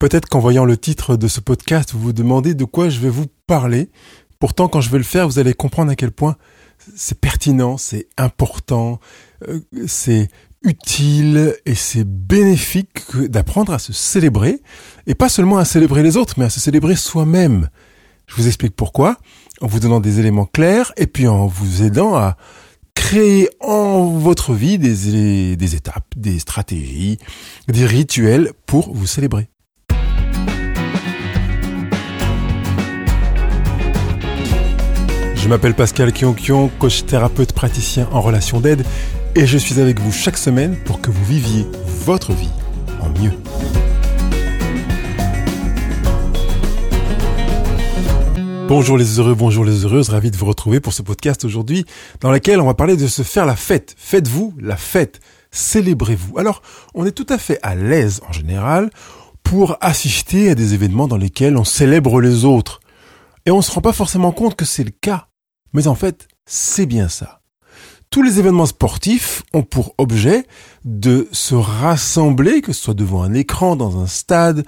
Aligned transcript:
Peut-être 0.00 0.30
qu'en 0.30 0.40
voyant 0.40 0.64
le 0.64 0.78
titre 0.78 1.16
de 1.16 1.28
ce 1.28 1.40
podcast, 1.40 1.92
vous 1.92 2.00
vous 2.00 2.12
demandez 2.14 2.54
de 2.54 2.64
quoi 2.64 2.88
je 2.88 2.98
vais 3.00 3.10
vous 3.10 3.26
parler. 3.46 3.90
Pourtant, 4.38 4.66
quand 4.66 4.80
je 4.80 4.88
vais 4.88 4.96
le 4.96 5.04
faire, 5.04 5.28
vous 5.28 5.38
allez 5.38 5.52
comprendre 5.52 5.92
à 5.92 5.94
quel 5.94 6.10
point 6.10 6.36
c'est 6.96 7.20
pertinent, 7.20 7.76
c'est 7.76 8.08
important, 8.16 8.98
euh, 9.46 9.60
c'est 9.86 10.28
utile 10.62 11.54
et 11.66 11.74
c'est 11.74 12.04
bénéfique 12.04 13.14
d'apprendre 13.14 13.74
à 13.74 13.78
se 13.78 13.92
célébrer, 13.92 14.62
et 15.06 15.14
pas 15.14 15.28
seulement 15.28 15.58
à 15.58 15.66
célébrer 15.66 16.02
les 16.02 16.16
autres, 16.16 16.36
mais 16.38 16.46
à 16.46 16.50
se 16.50 16.60
célébrer 16.60 16.96
soi-même. 16.96 17.68
Je 18.26 18.36
vous 18.36 18.46
explique 18.46 18.74
pourquoi, 18.74 19.18
en 19.60 19.66
vous 19.66 19.80
donnant 19.80 20.00
des 20.00 20.18
éléments 20.18 20.46
clairs, 20.46 20.94
et 20.96 21.06
puis 21.06 21.28
en 21.28 21.46
vous 21.46 21.82
aidant 21.82 22.14
à 22.14 22.38
créer 22.94 23.50
en 23.60 24.06
votre 24.06 24.54
vie 24.54 24.78
des, 24.78 25.56
des 25.56 25.74
étapes, 25.74 26.14
des 26.16 26.38
stratégies, 26.38 27.18
des 27.68 27.84
rituels 27.84 28.54
pour 28.64 28.94
vous 28.94 29.06
célébrer. 29.06 29.50
M'appelle 35.50 35.74
Pascal 35.74 36.12
Kionkion, 36.12 36.70
coach 36.78 37.04
thérapeute 37.06 37.52
praticien 37.52 38.08
en 38.12 38.20
relation 38.20 38.60
d'aide 38.60 38.84
et 39.34 39.48
je 39.48 39.58
suis 39.58 39.80
avec 39.80 39.98
vous 39.98 40.12
chaque 40.12 40.38
semaine 40.38 40.76
pour 40.84 41.00
que 41.00 41.10
vous 41.10 41.24
viviez 41.24 41.66
votre 42.04 42.32
vie 42.32 42.50
en 43.00 43.08
mieux. 43.20 43.32
Bonjour 48.68 48.96
les 48.96 49.18
heureux, 49.18 49.34
bonjour 49.34 49.64
les 49.64 49.84
heureuses, 49.84 50.10
ravi 50.10 50.30
de 50.30 50.36
vous 50.36 50.46
retrouver 50.46 50.78
pour 50.78 50.92
ce 50.92 51.02
podcast 51.02 51.44
aujourd'hui 51.44 51.84
dans 52.20 52.30
lequel 52.30 52.60
on 52.60 52.66
va 52.66 52.74
parler 52.74 52.96
de 52.96 53.08
se 53.08 53.22
faire 53.22 53.44
la 53.44 53.56
fête. 53.56 53.96
Faites-vous 53.98 54.54
la 54.60 54.76
fête, 54.76 55.18
célébrez-vous. 55.50 56.38
Alors, 56.38 56.62
on 56.94 57.06
est 57.06 57.10
tout 57.10 57.26
à 57.28 57.38
fait 57.38 57.58
à 57.64 57.74
l'aise 57.74 58.20
en 58.28 58.32
général 58.32 58.90
pour 59.42 59.78
assister 59.80 60.48
à 60.50 60.54
des 60.54 60.74
événements 60.74 61.08
dans 61.08 61.16
lesquels 61.16 61.56
on 61.56 61.64
célèbre 61.64 62.20
les 62.20 62.44
autres. 62.44 62.78
Et 63.46 63.50
on 63.50 63.56
ne 63.56 63.62
se 63.62 63.72
rend 63.72 63.80
pas 63.80 63.92
forcément 63.92 64.30
compte 64.30 64.54
que 64.54 64.64
c'est 64.64 64.84
le 64.84 64.92
cas. 64.92 65.26
Mais 65.72 65.86
en 65.86 65.94
fait, 65.94 66.28
c'est 66.46 66.86
bien 66.86 67.08
ça. 67.08 67.40
Tous 68.10 68.22
les 68.22 68.40
événements 68.40 68.66
sportifs 68.66 69.44
ont 69.52 69.62
pour 69.62 69.94
objet 69.96 70.44
de 70.84 71.28
se 71.30 71.54
rassembler, 71.54 72.60
que 72.60 72.72
ce 72.72 72.82
soit 72.82 72.94
devant 72.94 73.22
un 73.22 73.34
écran, 73.34 73.76
dans 73.76 74.00
un 74.00 74.08
stade. 74.08 74.66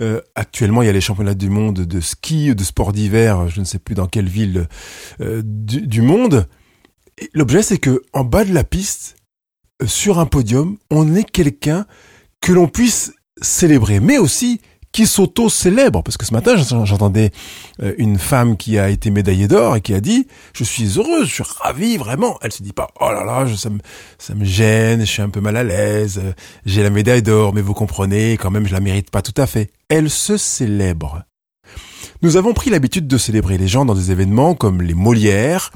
Euh, 0.00 0.20
actuellement, 0.36 0.80
il 0.80 0.86
y 0.86 0.88
a 0.88 0.92
les 0.92 1.00
championnats 1.00 1.34
du 1.34 1.50
monde 1.50 1.80
de 1.80 2.00
ski, 2.00 2.54
de 2.54 2.62
sport 2.62 2.92
d'hiver, 2.92 3.48
je 3.48 3.58
ne 3.58 3.64
sais 3.64 3.80
plus 3.80 3.96
dans 3.96 4.06
quelle 4.06 4.28
ville 4.28 4.68
euh, 5.20 5.42
du, 5.44 6.02
monde. 6.02 6.46
L'objet, 7.32 7.64
c'est 7.64 7.78
que 7.78 8.00
en 8.12 8.22
bas 8.22 8.44
de 8.44 8.54
la 8.54 8.62
piste, 8.62 9.16
euh, 9.82 9.88
sur 9.88 10.20
un 10.20 10.26
podium, 10.26 10.78
on 10.88 11.16
est 11.16 11.28
quelqu'un 11.28 11.86
que 12.40 12.52
l'on 12.52 12.68
puisse 12.68 13.12
célébrer, 13.42 13.98
mais 13.98 14.18
aussi 14.18 14.60
qui 14.94 15.06
s'auto-célèbre. 15.06 16.02
Parce 16.04 16.16
que 16.16 16.24
ce 16.24 16.32
matin, 16.32 16.54
j'entendais 16.56 17.32
euh, 17.82 17.92
une 17.98 18.16
femme 18.16 18.56
qui 18.56 18.78
a 18.78 18.88
été 18.88 19.10
médaillée 19.10 19.48
d'or 19.48 19.76
et 19.76 19.80
qui 19.80 19.92
a 19.92 20.00
dit, 20.00 20.28
je 20.54 20.62
suis 20.62 20.96
heureuse, 20.96 21.26
je 21.26 21.34
suis 21.34 21.44
ravie, 21.60 21.96
vraiment. 21.96 22.38
Elle 22.40 22.52
se 22.52 22.62
dit 22.62 22.72
pas, 22.72 22.86
oh 23.00 23.10
là 23.10 23.24
là, 23.24 23.44
ça, 23.56 23.70
me, 23.70 23.80
ça 24.18 24.34
me 24.34 24.44
gêne, 24.44 25.00
je 25.00 25.10
suis 25.10 25.20
un 25.20 25.30
peu 25.30 25.40
mal 25.40 25.56
à 25.56 25.64
l'aise, 25.64 26.20
euh, 26.22 26.32
j'ai 26.64 26.84
la 26.84 26.90
médaille 26.90 27.24
d'or, 27.24 27.52
mais 27.52 27.60
vous 27.60 27.74
comprenez, 27.74 28.36
quand 28.38 28.52
même, 28.52 28.68
je 28.68 28.72
la 28.72 28.78
mérite 28.78 29.10
pas 29.10 29.20
tout 29.20 29.34
à 29.36 29.48
fait. 29.48 29.72
Elle 29.88 30.08
se 30.08 30.36
célèbre. 30.36 31.24
Nous 32.22 32.36
avons 32.36 32.54
pris 32.54 32.70
l'habitude 32.70 33.08
de 33.08 33.18
célébrer 33.18 33.58
les 33.58 33.68
gens 33.68 33.84
dans 33.84 33.96
des 33.96 34.12
événements 34.12 34.54
comme 34.54 34.80
les 34.80 34.94
Molières, 34.94 35.72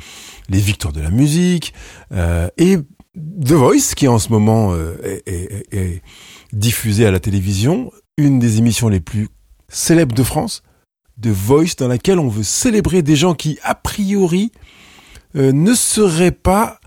les 0.48 0.60
victoires 0.60 0.92
de 0.92 1.00
la 1.00 1.10
musique, 1.10 1.74
euh, 2.12 2.48
et 2.56 2.78
The 3.16 3.52
Voice, 3.52 3.94
qui 3.96 4.06
en 4.06 4.20
ce 4.20 4.28
moment 4.28 4.76
est, 4.76 5.22
est, 5.26 5.66
est 5.72 6.02
diffusé 6.52 7.04
à 7.04 7.10
la 7.10 7.18
télévision, 7.18 7.90
une 8.18 8.38
des 8.38 8.58
émissions 8.58 8.88
les 8.88 9.00
plus 9.00 9.28
célèbres 9.68 10.14
de 10.14 10.22
France, 10.22 10.62
de 11.16 11.30
Voice, 11.30 11.76
dans 11.78 11.88
laquelle 11.88 12.18
on 12.18 12.28
veut 12.28 12.42
célébrer 12.42 13.00
des 13.00 13.16
gens 13.16 13.34
qui, 13.34 13.58
a 13.62 13.74
priori, 13.74 14.52
euh, 15.36 15.52
ne 15.52 15.72
seraient 15.72 16.32
pas 16.32 16.80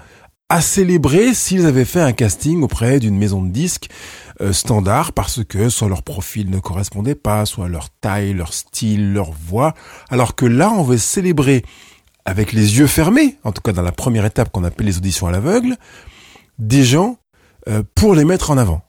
à 0.50 0.61
célébrer 0.61 1.33
s'ils 1.33 1.66
avaient 1.66 1.86
fait 1.86 2.02
un 2.02 2.11
casting 2.11 2.61
auprès 2.61 3.00
d'une 3.00 3.17
maison 3.17 3.42
de 3.42 3.50
disques 3.50 3.89
euh, 4.42 4.52
standard 4.52 5.14
parce 5.14 5.45
que 5.45 5.70
soit 5.70 5.88
leur 5.88 6.04
profil 6.04 6.50
ne 6.50 6.60
correspondait 6.60 7.16
pas, 7.16 7.45
soit 7.45 7.70
leur 7.70 7.89
taille, 8.02 8.34
leur 8.34 8.54
style, 8.54 9.14
leur 9.14 9.32
voix. 9.32 9.73
Alors 10.10 10.36
que 10.36 10.45
là, 10.45 10.70
on 10.72 10.84
veut 10.84 10.98
célébrer 10.98 11.64
avec 12.26 12.52
les 12.52 12.80
yeux 12.80 12.88
fermés, 12.88 13.38
en 13.45 13.54
tout 13.54 13.61
cas 13.61 13.72
dans 13.72 13.82
la 13.82 13.94
première 13.94 14.26
étape 14.26 14.52
qu'on 14.52 14.66
appelle 14.66 14.88
les 14.88 14.98
auditions 14.98 15.28
à 15.28 15.32
l'aveugle, 15.32 15.78
des 16.60 16.84
gens 16.84 17.17
euh, 17.70 17.84
pour 17.95 18.14
les 18.14 18.26
mettre 18.26 18.52
en 18.52 18.58
avant. 18.58 18.82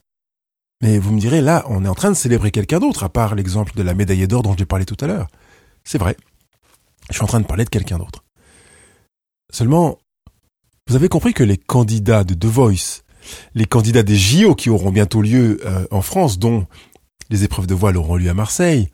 Mais 0.82 0.98
vous 0.98 1.12
me 1.12 1.20
direz, 1.20 1.41
là, 1.41 1.65
on 1.69 1.84
est 1.84 1.88
en 1.88 1.94
train 1.94 2.10
de 2.10 2.16
célébrer 2.16 2.50
quelqu'un 2.50 2.81
d'autre, 2.81 3.04
à 3.04 3.09
part 3.09 3.37
l'exemple 3.37 3.72
de 3.76 3.82
la 3.82 3.94
médaille 3.94 4.26
d'or 4.26 4.43
dont 4.43 4.54
j'ai 4.59 4.66
parlé 4.66 4.84
tout 4.84 4.97
à 5.00 5.06
l'heure. 5.06 5.28
C'est 5.84 5.98
vrai. 5.98 6.16
Je 7.09 7.15
suis 7.15 7.22
en 7.22 7.28
train 7.28 7.41
de 7.41 7.47
parler 7.47 7.65
de 7.65 7.70
quelqu'un 7.70 7.98
d'autre. 7.98 8.25
Seulement, 9.53 9.98
vous 10.88 10.97
avez 10.97 11.09
compris 11.09 11.34
que 11.34 11.44
les 11.44 11.56
candidats 11.56 12.25
de 12.25 12.34
The 12.34 12.47
Voice, 12.47 13.03
les 13.54 13.65
candidats 13.65 14.03
des 14.03 14.16
JO 14.16 14.56
qui 14.56 14.71
auront 14.71 14.91
bientôt 14.91 15.22
lieu 15.22 15.60
euh, 15.65 15.87
en 15.92 16.03
France, 16.03 16.41
dont 16.41 16.66
les 17.31 17.44
épreuves 17.44 17.69
de 17.69 17.75
voile 17.75 17.97
auront 17.97 18.16
lieu 18.16 18.31
à 18.31 18.34
Marseille, 18.34 18.88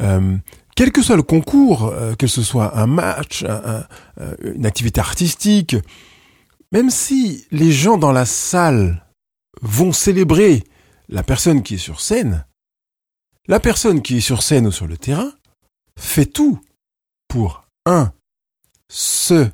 euh, 0.00 0.36
quel 0.74 0.90
que 0.90 1.02
soit 1.02 1.16
le 1.16 1.22
concours, 1.22 1.84
euh, 1.84 2.14
que 2.14 2.26
ce 2.26 2.42
soit 2.42 2.78
un 2.78 2.86
match, 2.86 3.44
une 4.42 4.64
activité 4.64 5.00
artistique, 5.00 5.76
même 6.72 6.88
si 6.88 7.44
les 7.50 7.72
gens 7.72 7.98
dans 7.98 8.12
la 8.12 8.24
salle 8.24 9.04
vont 9.60 9.92
célébrer 9.92 10.64
la 11.10 11.22
personne 11.22 11.62
qui 11.62 11.74
est 11.74 11.78
sur 11.78 12.00
scène, 12.00 12.46
la 13.48 13.60
personne 13.60 14.00
qui 14.00 14.18
est 14.18 14.20
sur 14.20 14.42
scène 14.42 14.66
ou 14.66 14.72
sur 14.72 14.86
le 14.86 14.96
terrain, 14.96 15.32
fait 15.98 16.26
tout 16.26 16.60
pour, 17.28 17.64
un, 17.84 18.12
se 18.88 19.48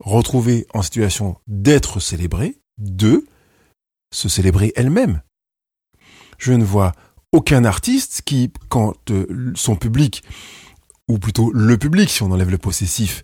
retrouver 0.00 0.66
en 0.74 0.82
situation 0.82 1.36
d'être 1.46 2.00
célébrée, 2.00 2.56
deux, 2.78 3.26
se 4.12 4.28
célébrer 4.28 4.72
elle-même. 4.76 5.22
Je 6.38 6.52
ne 6.52 6.64
vois 6.64 6.92
aucun 7.32 7.64
artiste 7.64 8.22
qui, 8.24 8.52
quand 8.68 9.10
euh, 9.10 9.52
son 9.54 9.76
public, 9.76 10.22
ou 11.08 11.18
plutôt 11.18 11.50
le 11.52 11.76
public, 11.76 12.10
si 12.10 12.22
on 12.22 12.30
enlève 12.30 12.50
le 12.50 12.58
possessif, 12.58 13.22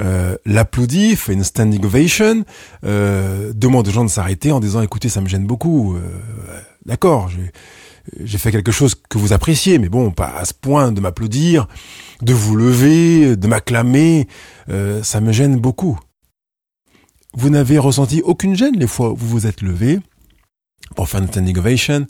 euh, 0.00 0.36
l'applaudit, 0.46 1.16
fait 1.16 1.34
une 1.34 1.44
standing 1.44 1.84
ovation, 1.84 2.44
euh, 2.84 3.52
demande 3.54 3.86
aux 3.88 3.90
gens 3.90 4.04
de 4.04 4.10
s'arrêter 4.10 4.50
en 4.50 4.60
disant 4.60 4.80
écoutez 4.80 5.08
ça 5.08 5.20
me 5.20 5.28
gêne 5.28 5.46
beaucoup, 5.46 5.96
d'accord, 6.86 7.30
j'ai 8.20 8.38
fait 8.38 8.52
quelque 8.52 8.72
chose 8.72 8.94
que 8.94 9.18
vous 9.18 9.32
appréciez, 9.32 9.78
mais 9.78 9.88
bon, 9.88 10.10
pas 10.10 10.34
à 10.36 10.44
ce 10.44 10.54
point 10.54 10.92
de 10.92 11.00
m'applaudir, 11.00 11.68
de 12.20 12.32
vous 12.32 12.56
lever, 12.56 13.36
de 13.36 13.46
m'acclamer, 13.46 14.28
euh, 14.68 15.02
ça 15.02 15.20
me 15.20 15.32
gêne 15.32 15.56
beaucoup. 15.56 15.98
Vous 17.34 17.50
n'avez 17.50 17.78
ressenti 17.78 18.20
aucune 18.22 18.56
gêne 18.56 18.78
les 18.78 18.86
fois 18.86 19.12
où 19.12 19.16
vous 19.16 19.28
vous 19.28 19.46
êtes 19.46 19.62
levé 19.62 20.00
pour 20.96 21.08
faire 21.08 21.22
une 21.22 21.28
standing 21.28 21.56
ovation 21.58 22.06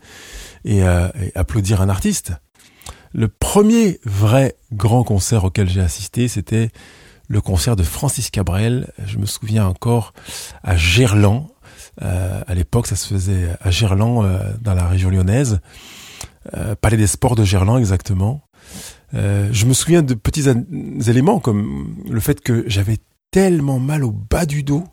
et, 0.65 0.83
euh, 0.83 1.09
et 1.21 1.33
applaudir 1.35 1.81
un 1.81 1.89
artiste? 1.89 2.33
Le 3.13 3.29
premier 3.29 4.01
vrai 4.05 4.57
grand 4.73 5.05
concert 5.05 5.45
auquel 5.45 5.69
j'ai 5.69 5.83
assisté, 5.83 6.29
c'était 6.29 6.71
le 7.29 7.41
concert 7.41 7.77
de 7.77 7.83
Francis 7.83 8.31
Cabrel. 8.31 8.91
Je 9.07 9.19
me 9.19 9.27
souviens 9.27 9.67
encore 9.67 10.15
à 10.63 10.77
Gerland, 10.77 11.49
à 12.01 12.55
l'époque, 12.55 12.87
ça 12.87 12.97
se 12.97 13.07
faisait 13.07 13.49
à 13.61 13.71
Gerland, 13.71 14.25
euh, 14.25 14.39
dans 14.61 14.75
la 14.75 14.87
région 14.87 15.11
lyonnaise. 15.11 15.61
Euh, 16.55 16.75
Palais 16.81 16.97
des 16.97 17.07
Sports 17.07 17.37
de 17.37 17.45
Gerland, 17.45 17.79
exactement. 17.79 18.43
je 19.13 19.67
me 19.67 19.75
souviens 19.75 20.03
de 20.03 20.15
petits 20.15 20.45
éléments 21.09 21.39
comme 21.39 21.97
le 22.09 22.21
fait 22.21 22.41
que 22.41 22.65
j'avais 22.67 22.99
tellement 23.31 23.79
mal 23.79 24.05
au 24.05 24.11
bas 24.11 24.47
du 24.47 24.63
dos. 24.63 24.85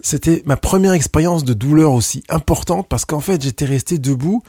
C'était 0.00 0.42
ma 0.44 0.58
première 0.58 0.92
expérience 0.92 1.44
de 1.44 1.54
douleur 1.54 1.92
aussi 1.92 2.24
importante 2.28 2.88
parce 2.88 3.06
qu'en 3.06 3.20
fait 3.20 3.42
j'étais 3.42 3.64
resté 3.64 3.98
debout 3.98 4.42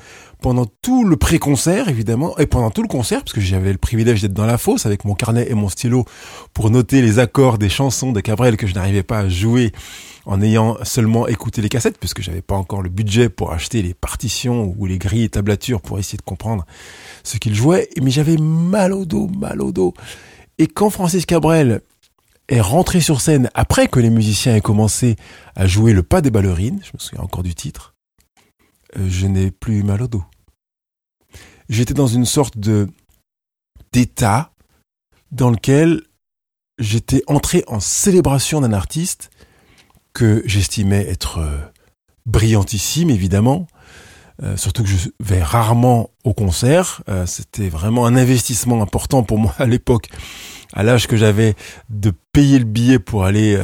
pendant 0.45 0.67
tout 0.83 1.05
le 1.05 1.17
pré-concert 1.17 1.89
évidemment 1.89 2.37
et 2.37 2.45
pendant 2.45 2.69
tout 2.69 2.83
le 2.83 2.87
concert 2.87 3.21
parce 3.21 3.33
que 3.33 3.41
j'avais 3.41 3.71
le 3.71 3.79
privilège 3.79 4.21
d'être 4.21 4.35
dans 4.35 4.45
la 4.45 4.59
fosse 4.59 4.85
avec 4.85 5.03
mon 5.03 5.15
carnet 5.15 5.47
et 5.49 5.55
mon 5.55 5.69
stylo 5.69 6.05
pour 6.53 6.69
noter 6.69 7.01
les 7.01 7.17
accords 7.17 7.57
des 7.57 7.67
chansons 7.67 8.11
de 8.11 8.19
Cabrel 8.19 8.55
que 8.55 8.67
je 8.67 8.75
n'arrivais 8.75 9.01
pas 9.01 9.21
à 9.21 9.27
jouer 9.27 9.71
en 10.27 10.43
ayant 10.43 10.77
seulement 10.83 11.25
écouté 11.27 11.63
les 11.63 11.69
cassettes, 11.69 11.97
puisque 11.97 12.21
j'avais 12.21 12.43
pas 12.43 12.53
encore 12.53 12.83
le 12.83 12.89
budget 12.89 13.27
pour 13.27 13.53
acheter 13.53 13.81
les 13.81 13.95
partitions 13.95 14.75
ou 14.77 14.85
les 14.85 14.99
grilles 14.99 15.23
et 15.23 15.29
tablatures 15.29 15.81
pour 15.81 15.97
essayer 15.97 16.17
de 16.19 16.21
comprendre 16.21 16.63
ce 17.23 17.37
qu'il 17.37 17.55
jouait, 17.55 17.89
mais 17.99 18.11
j'avais 18.11 18.37
mal 18.37 18.93
au 18.93 19.05
dos, 19.05 19.27
mal 19.27 19.63
au 19.63 19.71
dos. 19.71 19.95
Et 20.59 20.67
quand 20.67 20.91
Francis 20.91 21.25
Cabrel 21.25 21.81
est 22.49 22.61
rentré 22.61 23.01
sur 23.01 23.19
scène 23.19 23.49
après 23.55 23.87
que 23.87 23.99
les 23.99 24.11
musiciens 24.11 24.55
aient 24.55 24.61
commencé 24.61 25.15
à 25.55 25.65
jouer 25.65 25.91
le 25.93 26.03
pas 26.03 26.21
des 26.21 26.29
ballerines, 26.29 26.81
je 26.83 26.91
me 26.93 26.99
souviens 26.99 27.23
encore 27.23 27.41
du 27.41 27.55
titre, 27.55 27.95
euh, 28.99 29.07
je 29.09 29.25
n'ai 29.25 29.49
plus 29.49 29.81
mal 29.81 30.03
au 30.03 30.07
dos. 30.07 30.23
J'étais 31.69 31.93
dans 31.93 32.07
une 32.07 32.25
sorte 32.25 32.57
de 32.57 32.87
d'état 33.91 34.51
dans 35.31 35.49
lequel 35.49 36.01
j'étais 36.79 37.23
entré 37.27 37.63
en 37.67 37.79
célébration 37.79 38.61
d'un 38.61 38.73
artiste 38.73 39.29
que 40.13 40.43
j'estimais 40.45 41.05
être 41.07 41.39
euh, 41.39 41.57
brillantissime, 42.25 43.09
évidemment, 43.09 43.67
euh, 44.43 44.57
surtout 44.57 44.83
que 44.83 44.89
je 44.89 45.09
vais 45.19 45.41
rarement 45.41 46.09
au 46.23 46.33
concert. 46.33 47.03
Euh, 47.09 47.25
c'était 47.25 47.69
vraiment 47.69 48.05
un 48.05 48.15
investissement 48.15 48.81
important 48.81 49.23
pour 49.23 49.37
moi 49.37 49.53
à 49.57 49.65
l'époque, 49.65 50.09
à 50.73 50.83
l'âge 50.83 51.07
que 51.07 51.17
j'avais, 51.17 51.55
de 51.89 52.13
payer 52.31 52.59
le 52.59 52.65
billet 52.65 52.99
pour 52.99 53.25
aller 53.25 53.57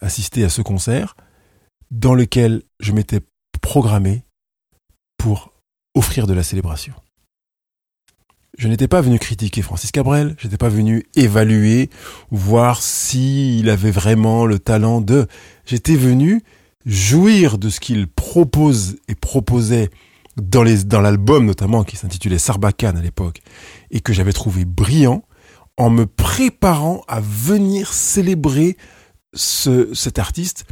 assister 0.00 0.44
à 0.44 0.48
ce 0.48 0.62
concert, 0.62 1.14
dans 1.90 2.14
lequel 2.14 2.62
je 2.80 2.92
m'étais 2.92 3.20
programmé 3.60 4.24
pour 5.18 5.49
offrir 5.94 6.26
de 6.26 6.34
la 6.34 6.42
célébration. 6.42 6.94
Je 8.58 8.68
n'étais 8.68 8.88
pas 8.88 9.00
venu 9.00 9.18
critiquer 9.18 9.62
Francis 9.62 9.90
Cabrel, 9.90 10.34
je 10.38 10.46
n'étais 10.46 10.58
pas 10.58 10.68
venu 10.68 11.04
évaluer, 11.14 11.88
voir 12.30 12.82
s'il 12.82 13.70
avait 13.70 13.90
vraiment 13.90 14.44
le 14.44 14.58
talent 14.58 15.00
de. 15.00 15.26
J'étais 15.64 15.96
venu 15.96 16.42
jouir 16.84 17.58
de 17.58 17.68
ce 17.68 17.80
qu'il 17.80 18.06
propose 18.06 18.96
et 19.08 19.14
proposait 19.14 19.90
dans 20.36 21.00
l'album 21.00 21.44
notamment 21.44 21.84
qui 21.84 21.96
s'intitulait 21.96 22.38
Sarbacane 22.38 22.96
à 22.96 23.02
l'époque 23.02 23.40
et 23.90 24.00
que 24.00 24.12
j'avais 24.12 24.32
trouvé 24.32 24.64
brillant 24.64 25.22
en 25.76 25.90
me 25.90 26.06
préparant 26.06 27.02
à 27.08 27.20
venir 27.20 27.92
célébrer 27.92 28.76
ce, 29.34 29.92
cet 29.94 30.18
artiste 30.18 30.64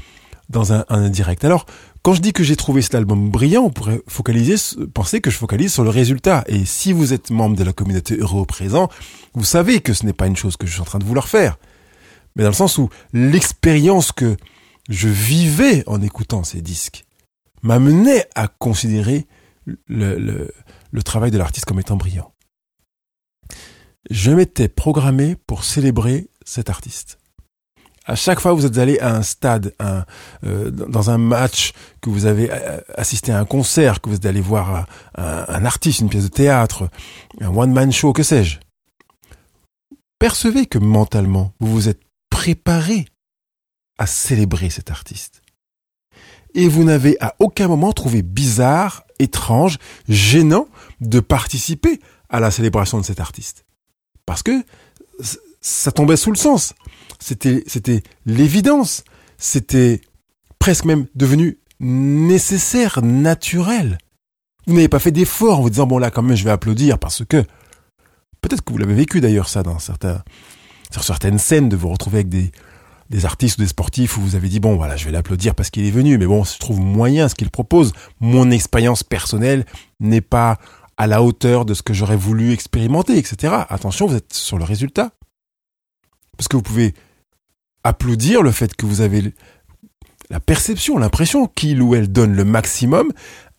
dans 0.48 0.72
un, 0.72 0.84
un 0.88 1.08
direct. 1.10 1.44
Alors, 1.44 1.66
quand 2.02 2.14
je 2.14 2.20
dis 2.20 2.32
que 2.32 2.42
j'ai 2.42 2.56
trouvé 2.56 2.80
cet 2.80 2.94
album 2.94 3.30
brillant, 3.30 3.64
on 3.64 3.70
pourrait 3.70 4.00
focaliser, 4.06 4.54
penser 4.94 5.20
que 5.20 5.30
je 5.30 5.36
focalise 5.36 5.72
sur 5.72 5.84
le 5.84 5.90
résultat. 5.90 6.44
Et 6.46 6.64
si 6.64 6.92
vous 6.92 7.12
êtes 7.12 7.30
membre 7.30 7.56
de 7.56 7.64
la 7.64 7.72
communauté 7.72 8.16
Euro 8.16 8.44
présent, 8.46 8.88
vous 9.34 9.44
savez 9.44 9.80
que 9.80 9.92
ce 9.92 10.06
n'est 10.06 10.12
pas 10.12 10.26
une 10.26 10.36
chose 10.36 10.56
que 10.56 10.66
je 10.66 10.72
suis 10.72 10.80
en 10.80 10.86
train 10.86 10.98
de 10.98 11.04
vouloir 11.04 11.28
faire. 11.28 11.58
Mais 12.36 12.44
dans 12.44 12.50
le 12.50 12.54
sens 12.54 12.78
où 12.78 12.88
l'expérience 13.12 14.12
que 14.12 14.36
je 14.88 15.08
vivais 15.08 15.82
en 15.86 16.00
écoutant 16.00 16.44
ces 16.44 16.62
disques 16.62 17.04
m'amenait 17.62 18.26
à 18.34 18.48
considérer 18.48 19.26
le 19.86 21.02
travail 21.04 21.30
de 21.30 21.38
l'artiste 21.38 21.66
comme 21.66 21.80
étant 21.80 21.96
brillant. 21.96 22.32
Je 24.08 24.30
m'étais 24.30 24.68
programmé 24.68 25.36
pour 25.46 25.64
célébrer 25.64 26.30
cet 26.46 26.70
artiste. 26.70 27.17
À 28.08 28.14
chaque 28.14 28.40
fois 28.40 28.52
que 28.52 28.56
vous 28.56 28.66
êtes 28.66 28.78
allé 28.78 28.98
à 29.00 29.14
un 29.14 29.22
stade, 29.22 29.74
un, 29.78 30.06
euh, 30.44 30.70
dans 30.70 31.10
un 31.10 31.18
match, 31.18 31.72
que 32.00 32.08
vous 32.08 32.24
avez 32.24 32.48
euh, 32.50 32.80
assisté 32.94 33.32
à 33.32 33.38
un 33.38 33.44
concert, 33.44 34.00
que 34.00 34.08
vous 34.08 34.16
êtes 34.16 34.24
allé 34.24 34.40
voir 34.40 34.86
un, 35.14 35.44
un 35.46 35.64
artiste, 35.66 36.00
une 36.00 36.08
pièce 36.08 36.24
de 36.24 36.28
théâtre, 36.28 36.88
un 37.42 37.54
one-man 37.54 37.92
show, 37.92 38.14
que 38.14 38.22
sais-je, 38.22 38.60
percevez 40.18 40.64
que 40.64 40.78
mentalement, 40.78 41.52
vous 41.60 41.70
vous 41.70 41.88
êtes 41.90 42.00
préparé 42.30 43.04
à 43.98 44.06
célébrer 44.06 44.70
cet 44.70 44.90
artiste. 44.90 45.42
Et 46.54 46.66
vous 46.66 46.84
n'avez 46.84 47.18
à 47.20 47.34
aucun 47.40 47.68
moment 47.68 47.92
trouvé 47.92 48.22
bizarre, 48.22 49.04
étrange, 49.18 49.76
gênant 50.08 50.66
de 51.02 51.20
participer 51.20 52.00
à 52.30 52.40
la 52.40 52.50
célébration 52.50 52.98
de 52.98 53.04
cet 53.04 53.20
artiste. 53.20 53.66
Parce 54.24 54.42
que 54.42 54.64
ça 55.60 55.92
tombait 55.92 56.16
sous 56.16 56.30
le 56.30 56.36
sens. 56.38 56.72
C'était, 57.18 57.64
c'était 57.66 58.02
l'évidence. 58.26 59.04
C'était 59.36 60.00
presque 60.58 60.84
même 60.84 61.06
devenu 61.14 61.58
nécessaire, 61.80 63.00
naturel. 63.02 63.98
Vous 64.66 64.74
n'avez 64.74 64.88
pas 64.88 64.98
fait 64.98 65.12
d'effort 65.12 65.58
en 65.58 65.62
vous 65.62 65.70
disant, 65.70 65.86
bon 65.86 65.98
là, 65.98 66.10
quand 66.10 66.22
même, 66.22 66.36
je 66.36 66.44
vais 66.44 66.50
applaudir 66.50 66.98
parce 66.98 67.24
que, 67.24 67.44
peut-être 68.42 68.62
que 68.62 68.72
vous 68.72 68.78
l'avez 68.78 68.94
vécu 68.94 69.20
d'ailleurs, 69.20 69.48
ça, 69.48 69.62
dans 69.62 69.78
certains, 69.78 70.22
sur 70.90 71.04
certaines 71.04 71.38
scènes, 71.38 71.68
de 71.68 71.76
vous 71.76 71.88
retrouver 71.88 72.18
avec 72.18 72.28
des, 72.28 72.50
des 73.10 73.24
artistes 73.24 73.58
ou 73.58 73.62
des 73.62 73.68
sportifs 73.68 74.16
où 74.18 74.20
vous 74.20 74.34
avez 74.34 74.48
dit 74.48 74.60
bon 74.60 74.76
voilà 74.76 74.96
je 74.96 75.04
vais 75.06 75.10
l'applaudir 75.10 75.54
parce 75.54 75.70
qu'il 75.70 75.84
est 75.86 75.90
venu 75.90 76.18
mais 76.18 76.26
bon 76.26 76.44
je 76.44 76.58
trouve 76.58 76.80
moyen 76.80 77.28
ce 77.28 77.34
qu'il 77.34 77.50
propose 77.50 77.92
mon 78.20 78.50
expérience 78.50 79.02
personnelle 79.02 79.64
n'est 80.00 80.20
pas 80.20 80.58
à 80.96 81.06
la 81.06 81.22
hauteur 81.22 81.64
de 81.64 81.74
ce 81.74 81.82
que 81.82 81.94
j'aurais 81.94 82.16
voulu 82.16 82.52
expérimenter 82.52 83.16
etc 83.16 83.54
attention 83.68 84.06
vous 84.06 84.16
êtes 84.16 84.34
sur 84.34 84.58
le 84.58 84.64
résultat 84.64 85.12
parce 86.36 86.48
que 86.48 86.56
vous 86.56 86.62
pouvez 86.62 86.94
applaudir 87.88 88.42
le 88.42 88.52
fait 88.52 88.74
que 88.74 88.86
vous 88.86 89.00
avez 89.00 89.34
la 90.30 90.40
perception 90.40 90.98
l'impression 90.98 91.46
qu'il 91.46 91.80
ou 91.82 91.94
elle 91.94 92.12
donne 92.12 92.34
le 92.34 92.44
maximum 92.44 93.12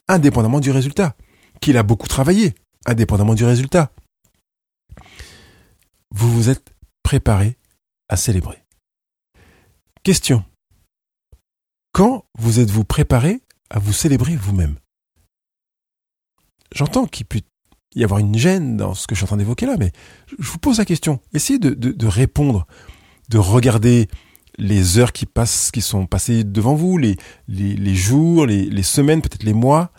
indépendamment 0.07 0.59
du 0.59 0.71
résultat. 0.71 1.15
Qu'il 1.61 1.77
a 1.77 1.83
beaucoup 1.83 2.07
travaillé 2.07 2.55
indépendamment 2.85 3.35
du 3.35 3.43
résultat. 3.43 3.91
Vous 6.11 6.31
vous 6.31 6.49
êtes 6.49 6.73
préparé 7.03 7.57
à 8.07 8.15
célébrer. 8.15 8.63
Question. 10.03 10.43
Quand 11.91 12.25
vous 12.37 12.59
êtes-vous 12.59 12.85
préparé 12.85 13.41
à 13.69 13.79
vous 13.79 13.93
célébrer 13.93 14.35
vous-même? 14.35 14.77
J'entends 16.73 17.05
qu'il 17.05 17.25
peut 17.25 17.41
y 17.95 18.03
avoir 18.03 18.19
une 18.19 18.37
gêne 18.37 18.77
dans 18.77 18.93
ce 18.93 19.07
que 19.07 19.15
je 19.15 19.19
suis 19.19 19.25
en 19.25 19.27
train 19.27 19.37
d'évoquer 19.37 19.65
là, 19.65 19.75
mais 19.77 19.91
je 20.37 20.49
vous 20.49 20.59
pose 20.59 20.77
la 20.77 20.85
question. 20.85 21.19
Essayez 21.33 21.59
de, 21.59 21.71
de, 21.73 22.07
répondre, 22.07 22.67
de 23.29 23.37
regarder 23.37 24.07
les 24.57 24.97
heures 24.97 25.13
qui 25.13 25.25
passent, 25.25 25.71
qui 25.71 25.81
sont 25.81 26.05
passées 26.05 26.43
devant 26.43 26.75
vous, 26.75 26.97
les, 26.97 27.15
jours, 27.95 28.45
les, 28.45 28.65
les 28.65 28.83
semaines, 28.83 29.21
peut-être 29.21 29.43
les 29.43 29.53
mois, 29.53 29.91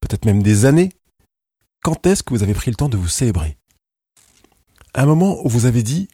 peut-être 0.00 0.24
même 0.24 0.42
des 0.42 0.64
années. 0.64 0.90
Quand 1.82 2.06
est-ce 2.06 2.22
que 2.22 2.32
vous 2.32 2.42
avez 2.42 2.54
pris 2.54 2.70
le 2.70 2.76
temps 2.76 2.88
de 2.88 2.96
vous 2.96 3.08
célébrer? 3.08 3.58
Un 4.94 5.06
moment 5.06 5.44
où 5.44 5.48
vous 5.48 5.66
avez 5.66 5.82
dit, 5.82 6.08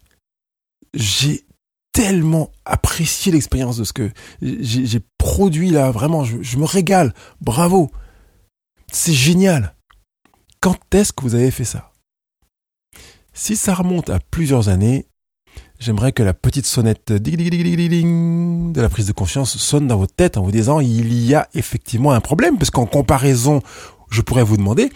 j'ai 0.94 1.46
tellement 1.92 2.50
apprécié 2.64 3.30
l'expérience 3.30 3.76
de 3.76 3.84
ce 3.84 3.92
que 3.92 4.10
j'ai 4.40 5.00
produit 5.18 5.70
là. 5.70 5.90
Vraiment, 5.90 6.24
je, 6.24 6.56
me 6.56 6.64
régale. 6.64 7.14
Bravo. 7.40 7.90
C'est 8.90 9.12
génial. 9.12 9.76
Quand 10.60 10.78
est-ce 10.94 11.12
que 11.12 11.22
vous 11.22 11.34
avez 11.34 11.50
fait 11.50 11.64
ça? 11.64 11.92
Si 13.34 13.56
ça 13.56 13.74
remonte 13.74 14.10
à 14.10 14.18
plusieurs 14.20 14.68
années, 14.68 15.06
j'aimerais 15.82 16.12
que 16.12 16.22
la 16.22 16.32
petite 16.32 16.66
sonnette 16.66 17.12
de 17.12 18.80
la 18.80 18.88
prise 18.88 19.06
de 19.06 19.12
conscience 19.12 19.56
sonne 19.56 19.88
dans 19.88 19.96
votre 19.96 20.14
tête 20.14 20.36
en 20.36 20.42
vous 20.42 20.52
disant 20.52 20.78
il 20.80 21.12
y 21.24 21.34
a 21.34 21.48
effectivement 21.54 22.12
un 22.12 22.20
problème, 22.20 22.56
parce 22.56 22.70
qu'en 22.70 22.86
comparaison, 22.86 23.60
je 24.10 24.20
pourrais 24.20 24.44
vous 24.44 24.56
demander 24.56 24.90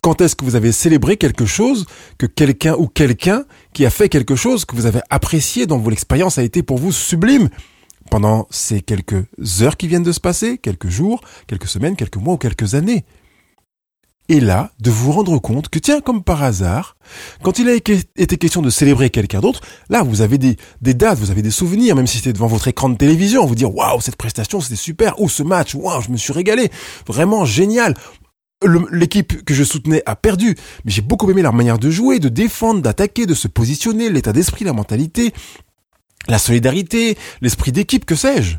quand 0.00 0.20
est-ce 0.20 0.36
que 0.36 0.44
vous 0.44 0.54
avez 0.54 0.70
célébré 0.70 1.16
quelque 1.16 1.44
chose 1.44 1.86
que 2.18 2.26
quelqu'un 2.26 2.76
ou 2.78 2.86
quelqu'un 2.86 3.44
qui 3.72 3.84
a 3.84 3.90
fait 3.90 4.08
quelque 4.08 4.36
chose 4.36 4.64
que 4.64 4.76
vous 4.76 4.86
avez 4.86 5.00
apprécié, 5.10 5.66
dont 5.66 5.82
l'expérience 5.88 6.38
a 6.38 6.44
été 6.44 6.62
pour 6.62 6.78
vous 6.78 6.92
sublime? 6.92 7.48
Pendant 8.10 8.46
ces 8.50 8.80
quelques 8.80 9.26
heures 9.60 9.76
qui 9.76 9.86
viennent 9.86 10.02
de 10.02 10.12
se 10.12 10.20
passer, 10.20 10.56
quelques 10.56 10.88
jours, 10.88 11.20
quelques 11.46 11.66
semaines, 11.66 11.94
quelques 11.94 12.16
mois 12.16 12.34
ou 12.34 12.38
quelques 12.38 12.74
années 12.74 13.04
et 14.28 14.40
là, 14.40 14.72
de 14.80 14.90
vous 14.90 15.10
rendre 15.10 15.38
compte 15.38 15.68
que 15.70 15.78
tiens, 15.78 16.00
comme 16.00 16.22
par 16.22 16.42
hasard, 16.42 16.96
quand 17.42 17.58
il 17.58 17.68
a 17.68 17.74
été 17.74 18.36
question 18.36 18.60
de 18.60 18.68
célébrer 18.68 19.08
quelqu'un 19.08 19.40
d'autre, 19.40 19.62
là, 19.88 20.02
vous 20.02 20.20
avez 20.20 20.36
des, 20.36 20.56
des 20.82 20.92
dates, 20.92 21.18
vous 21.18 21.30
avez 21.30 21.40
des 21.40 21.50
souvenirs, 21.50 21.96
même 21.96 22.06
si 22.06 22.18
c'était 22.18 22.34
devant 22.34 22.46
votre 22.46 22.68
écran 22.68 22.90
de 22.90 22.96
télévision, 22.96 23.46
vous 23.46 23.54
dire, 23.54 23.74
waouh, 23.74 24.00
cette 24.00 24.16
prestation, 24.16 24.60
c'était 24.60 24.76
super, 24.76 25.18
ou 25.20 25.30
ce 25.30 25.42
match, 25.42 25.74
waouh, 25.74 26.02
je 26.02 26.10
me 26.10 26.18
suis 26.18 26.32
régalé, 26.32 26.70
vraiment 27.06 27.46
génial 27.46 27.94
l'équipe 28.90 29.44
que 29.44 29.54
je 29.54 29.64
soutenais 29.64 30.02
a 30.04 30.16
perdu, 30.16 30.56
mais 30.84 30.90
j'ai 30.90 31.02
beaucoup 31.02 31.30
aimé 31.30 31.42
leur 31.42 31.52
manière 31.52 31.78
de 31.78 31.90
jouer, 31.90 32.18
de 32.18 32.28
défendre, 32.28 32.82
d'attaquer, 32.82 33.24
de 33.24 33.34
se 33.34 33.48
positionner, 33.48 34.10
l'état 34.10 34.32
d'esprit, 34.32 34.64
la 34.64 34.72
mentalité, 34.72 35.32
la 36.26 36.38
solidarité, 36.38 37.16
l'esprit 37.40 37.72
d'équipe, 37.72 38.04
que 38.04 38.16
sais-je. 38.16 38.56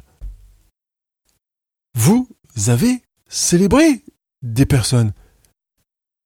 Vous 1.95 2.27
avez 2.67 3.01
célébré 3.27 4.03
des 4.41 4.65
personnes. 4.65 5.11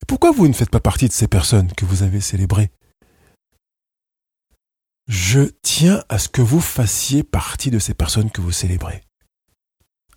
Pourquoi 0.08 0.32
vous 0.32 0.48
ne 0.48 0.54
faites 0.54 0.70
pas 0.70 0.80
partie 0.80 1.08
de 1.08 1.14
ces 1.14 1.28
personnes 1.28 1.72
que 1.74 1.86
vous 1.86 2.04
avez 2.04 2.22
célébrées? 2.22 2.72
Je 5.08 5.42
tiens 5.62 6.04
à 6.10 6.18
ce 6.18 6.30
que 6.30 6.42
vous 6.42 6.62
fassiez 6.62 7.24
partie 7.24 7.72
de 7.72 7.80
ces 7.80 7.94
personnes 7.94 8.32
que 8.32 8.42
vous 8.42 8.52
célébrez. 8.52 9.02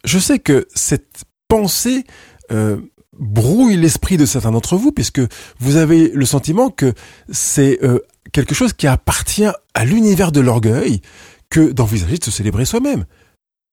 Je 0.05 0.19
sais 0.19 0.39
que 0.39 0.69
cette 0.75 1.25
pensée 1.49 2.05
euh, 2.53 2.81
brouille 3.19 3.77
l'esprit 3.77 4.17
de 4.17 4.27
certains 4.27 4.53
d'entre 4.53 4.77
vous, 4.77 4.93
puisque 4.93 5.21
vous 5.59 5.77
avez 5.77 6.09
le 6.11 6.25
sentiment 6.25 6.71
que 6.71 6.93
c'est 7.31 7.83
euh, 7.83 7.99
quelque 8.33 8.55
chose 8.55 8.73
qui 8.73 8.87
appartient 8.87 9.51
à 9.75 9.85
l'univers 9.85 10.33
de 10.33 10.41
l'orgueil 10.41 11.01
que 11.51 11.73
d'envisager 11.73 12.19
de 12.19 12.25
se 12.25 12.31
célébrer 12.31 12.65
soi-même. 12.65 13.07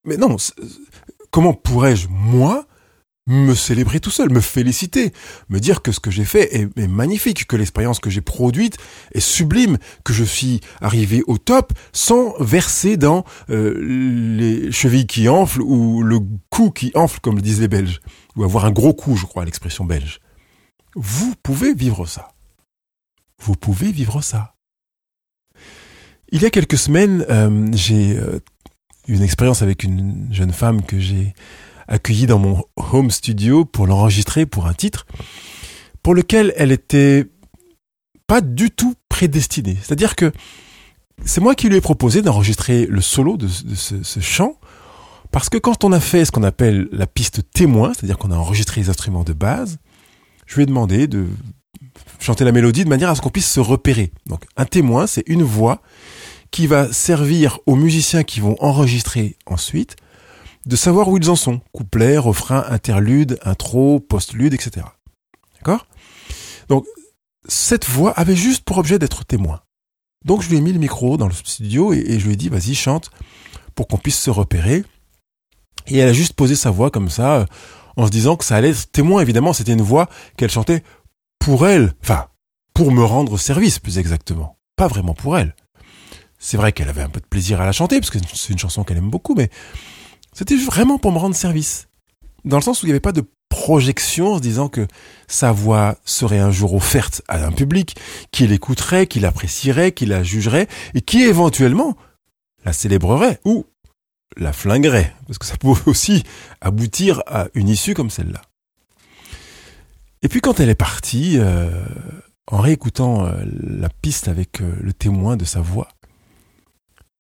Mais 0.06 0.18
non, 0.18 0.38
comment 1.32 1.54
pourrais-je, 1.54 2.08
moi, 2.10 2.66
me 3.26 3.56
célébrer 3.56 4.00
tout 4.00 4.12
seul, 4.12 4.30
me 4.30 4.42
féliciter, 4.42 5.14
me 5.50 5.60
dire 5.60 5.82
que 5.82 5.92
ce 5.92 6.00
que 6.00 6.12
j'ai 6.12 6.26
fait 6.26 6.54
est, 6.56 6.88
magnifique, 6.88 7.48
que 7.48 7.56
l'expérience 7.56 8.00
que 8.00 8.10
j'ai 8.10 8.22
produite 8.22 8.78
est 9.14 9.22
sublime, 9.22 9.78
que 10.04 10.14
je 10.14 10.24
suis 10.24 10.60
arrivé 10.82 11.24
au 11.28 11.38
top 11.38 11.74
sans 11.94 12.34
verser 12.40 12.98
dans 12.98 13.24
euh, 13.50 13.80
les 13.80 14.72
chevilles 14.72 15.08
qui 15.08 15.30
enflent 15.30 15.62
ou 15.62 16.04
le 16.04 16.20
cou 16.50 16.72
qui 16.72 16.92
enfle, 16.96 17.20
comme 17.22 17.36
le 17.36 17.42
disent 17.42 17.62
les 17.62 17.70
Belges, 17.70 18.02
ou 18.36 18.44
avoir 18.44 18.66
un 18.66 18.72
gros 18.72 18.94
cou, 18.94 19.16
je 19.16 19.26
crois, 19.26 19.46
l'expression 19.46 19.86
belge. 19.86 20.20
Vous 20.96 21.34
pouvez 21.42 21.74
vivre 21.74 22.06
ça. 22.06 22.34
Vous 23.40 23.56
pouvez 23.56 23.92
vivre 23.92 24.22
ça. 24.22 24.56
Il 26.32 26.42
y 26.42 26.46
a 26.46 26.50
quelques 26.50 26.78
semaines, 26.78 27.26
euh, 27.30 27.68
j'ai 27.74 28.18
eu 29.08 29.16
une 29.16 29.22
expérience 29.22 29.62
avec 29.62 29.84
une 29.84 30.28
jeune 30.32 30.52
femme 30.52 30.82
que 30.82 31.00
j'ai 31.00 31.34
accueillie 31.88 32.28
dans 32.28 32.40
mon 32.40 32.64
home 32.76 33.12
studio 33.12 33.66
pour 33.66 33.88
l'enregistrer 33.88 34.46
pour 34.46 34.68
un 34.68 34.74
titre 34.74 35.06
pour 36.02 36.14
lequel 36.14 36.54
elle 36.58 36.72
était 36.72 37.26
pas 38.28 38.42
du 38.42 38.72
tout 38.72 38.96
prédestinée. 39.10 39.78
C'est-à-dire 39.82 40.16
que 40.16 40.32
c'est 41.26 41.42
moi 41.42 41.56
qui 41.56 41.70
lui 41.70 41.78
ai 41.78 41.82
proposé 41.82 42.22
d'enregistrer 42.22 42.86
le 42.86 43.02
solo 43.02 43.38
de, 43.38 43.48
ce, 43.48 44.04
ce, 44.04 44.20
chant, 44.20 44.58
parce 45.32 45.50
que 45.50 45.58
quand 45.58 45.84
on 45.84 45.92
a 45.92 46.00
fait 46.00 46.26
ce 46.26 46.32
qu'on 46.32 46.44
appelle 46.44 46.90
la 46.92 47.08
piste 47.08 47.42
témoin, 47.52 47.94
c'est-à-dire 47.94 48.18
qu'on 48.18 48.32
a 48.32 48.36
enregistré 48.36 48.82
les 48.82 48.90
instruments 48.90 49.24
de 49.24 49.34
base, 49.34 49.78
je 50.46 50.56
lui 50.56 50.64
ai 50.64 50.66
demandé 50.66 51.08
de 51.08 51.28
chanter 52.20 52.44
la 52.44 52.52
mélodie 52.52 52.84
de 52.84 52.90
manière 52.90 53.10
à 53.10 53.16
ce 53.16 53.22
qu'on 53.22 53.30
puisse 53.30 53.50
se 53.50 53.60
repérer. 53.60 54.12
Donc 54.26 54.46
un 54.58 54.66
témoin, 54.66 55.08
c'est 55.08 55.24
une 55.28 55.44
voix 55.44 55.82
qui 56.52 56.68
va 56.68 56.92
servir 56.92 57.60
aux 57.66 57.76
musiciens 57.76 58.24
qui 58.24 58.40
vont 58.40 58.56
enregistrer 58.60 59.38
ensuite 59.46 59.96
de 60.66 60.76
savoir 60.76 61.08
où 61.10 61.18
ils 61.18 61.30
en 61.30 61.36
sont. 61.36 61.62
Couplet, 61.72 62.18
refrain, 62.18 62.66
interlude, 62.70 63.40
intro, 63.44 64.00
postlude, 64.00 64.54
etc. 64.54 64.86
D'accord? 65.56 65.86
Donc 66.70 66.86
cette 67.48 67.88
voix 67.90 68.12
avait 68.12 68.36
juste 68.36 68.64
pour 68.64 68.78
objet 68.78 69.00
d'être 69.00 69.26
témoin. 69.26 69.62
Donc 70.26 70.42
je 70.42 70.50
lui 70.50 70.58
ai 70.58 70.62
mis 70.62 70.74
le 70.74 70.80
micro 70.80 71.18
dans 71.18 71.28
le 71.28 71.34
studio 71.34 71.94
et, 71.94 72.20
je 72.20 72.26
lui 72.26 72.34
ai 72.34 72.38
dit 72.38 72.50
vas-y 72.50 72.76
chante 72.76 73.12
pour 73.76 73.88
qu'on 73.88 73.98
puisse 73.98 74.20
se 74.20 74.30
repérer. 74.30 74.84
Et 75.88 75.98
elle 75.98 76.10
a 76.10 76.14
juste 76.14 76.34
posé 76.34 76.56
sa 76.56 76.72
voix 76.72 76.90
comme 76.92 77.10
ça 77.10 77.36
euh, 77.36 77.46
en 77.98 78.06
se 78.06 78.12
disant 78.12 78.38
que 78.38 78.46
ça 78.46 78.56
allait 78.56 78.70
être 78.70 78.92
témoin 78.92 79.22
évidemment 79.22 79.52
c'était 79.52 79.74
une 79.74 79.82
voix 79.82 80.10
qu'elle 80.38 80.50
chantait 80.50 80.84
pour 81.40 81.68
elle, 81.68 81.94
enfin 82.02 82.28
pour 82.74 82.92
me 82.92 83.04
rendre 83.04 83.38
service 83.38 83.80
plus 83.80 84.00
exactement, 84.00 84.58
pas 84.78 84.88
vraiment 84.88 85.14
pour 85.14 85.38
elle. 85.38 85.56
C'est 86.40 86.58
vrai 86.58 86.72
qu'elle 86.72 86.90
avait 86.90 87.02
un 87.02 87.10
peu 87.10 87.20
de 87.20 87.26
plaisir 87.26 87.60
à 87.62 87.66
la 87.66 87.72
chanter 87.72 88.00
parce 88.00 88.10
que 88.10 88.20
c'est 88.34 88.54
une 88.54 88.60
chanson 88.60 88.84
qu'elle 88.84 88.98
aime 88.98 89.10
beaucoup 89.10 89.36
mais 89.36 89.50
c'était 90.34 90.56
vraiment 90.56 90.98
pour 90.98 91.12
me 91.12 91.18
rendre 91.18 91.36
service. 91.36 91.88
Dans 92.46 92.58
le 92.58 92.64
sens 92.64 92.82
où 92.82 92.86
il 92.86 92.90
n'y 92.90 92.94
avait 92.94 93.00
pas 93.00 93.12
de 93.12 93.24
projection 93.50 94.34
en 94.34 94.38
se 94.38 94.42
disant 94.42 94.68
que 94.68 94.88
sa 95.28 95.52
voix 95.52 95.96
serait 96.06 96.40
un 96.40 96.52
jour 96.52 96.74
offerte 96.74 97.22
à 97.28 97.46
un 97.46 97.52
public 97.52 97.96
qui 98.32 98.48
l'écouterait, 98.48 99.08
qui 99.08 99.20
l'apprécierait, 99.20 99.92
qui 99.92 100.06
la 100.06 100.24
jugerait 100.24 100.68
et 100.96 101.02
qui 101.02 101.22
éventuellement 101.24 101.96
la 102.66 102.74
célébrerait 102.74 103.40
ou 103.46 103.66
la 104.38 104.54
flinguerait. 104.54 105.14
Parce 105.28 105.38
que 105.38 105.46
ça 105.46 105.58
peut 105.58 105.70
aussi 105.86 106.24
aboutir 106.62 107.22
à 107.28 107.48
une 107.54 107.70
issue 107.70 107.94
comme 107.94 108.10
celle-là. 108.10 108.42
Et 110.24 110.30
puis 110.30 110.42
quand 110.42 110.60
elle 110.60 110.70
est 110.70 110.76
partie, 110.76 111.38
euh, 111.38 111.70
en 112.48 112.58
réécoutant 112.58 113.26
euh, 113.26 113.44
la 113.62 113.90
piste 113.90 114.28
avec 114.28 114.62
euh, 114.62 114.76
le 114.82 114.94
témoin 114.94 115.38
de 115.38 115.46
sa 115.46 115.62
voix, 115.62 115.90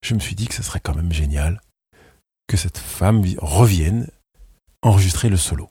je 0.01 0.13
me 0.15 0.19
suis 0.19 0.35
dit 0.35 0.47
que 0.47 0.55
ce 0.55 0.63
serait 0.63 0.79
quand 0.79 0.95
même 0.95 1.11
génial 1.11 1.61
que 2.47 2.57
cette 2.57 2.77
femme 2.77 3.23
revienne 3.37 4.07
enregistrer 4.81 5.29
le 5.29 5.37
solo. 5.37 5.69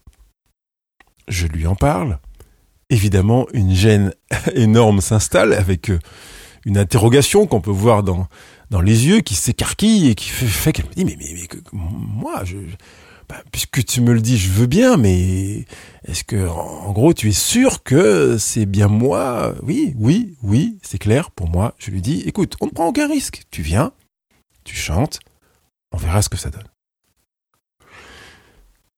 Je 1.29 1.47
lui 1.47 1.67
en 1.67 1.77
parle. 1.77 2.19
Évidemment, 2.91 3.47
une 3.53 3.75
gêne 3.75 4.13
énorme 4.55 5.01
s'installe 5.01 5.53
avec 5.53 5.91
euh, 5.91 5.99
une 6.65 6.79
interrogation 6.79 7.47
qu'on 7.47 7.61
peut 7.61 7.71
voir 7.71 8.03
dans, 8.03 8.29
les 8.83 9.07
yeux 9.07 9.21
qui 9.21 9.35
s'écarquille 9.35 10.11
et 10.11 10.15
qui 10.15 10.29
fait, 10.29 10.73
qu'elle 10.73 10.87
me 10.87 10.95
dit 10.95 11.05
mais, 11.05 11.17
moi 11.73 12.43
bah, 13.29 13.37
puisque 13.53 13.85
tu 13.85 14.01
me 14.01 14.13
le 14.15 14.21
dis 14.21 14.39
je 14.39 14.49
veux 14.49 14.67
bien 14.67 14.97
mais 14.97 15.67
est-ce 16.05 16.25
que 16.25 16.49
en 16.49 16.91
gros 16.93 17.13
tu 17.13 17.29
es 17.29 17.33
sûr 17.33 17.83
que 17.83 18.39
c'est 18.39 18.67
bien 18.67 18.89
moi? 18.89 19.55
Oui 19.63 19.95
oui 19.99 20.37
oui 20.43 20.79
c'est 20.83 20.99
clair. 20.99 21.31
Pour 21.31 21.49
moi 21.49 21.75
je 21.79 21.91
lui 21.91 22.01
dis 22.01 22.23
écoute 22.27 22.57
on 22.61 22.67
ne 22.67 22.71
prend 22.71 22.89
aucun 22.89 23.09
risque. 23.09 23.43
Tu 23.51 23.63
viens 23.63 23.93
tu 24.65 24.77
chantes 24.77 25.21
on 25.93 25.97
verra 25.99 26.23
ce 26.23 26.29
que 26.29 26.37
ça 26.37 26.51
donne 26.51 26.69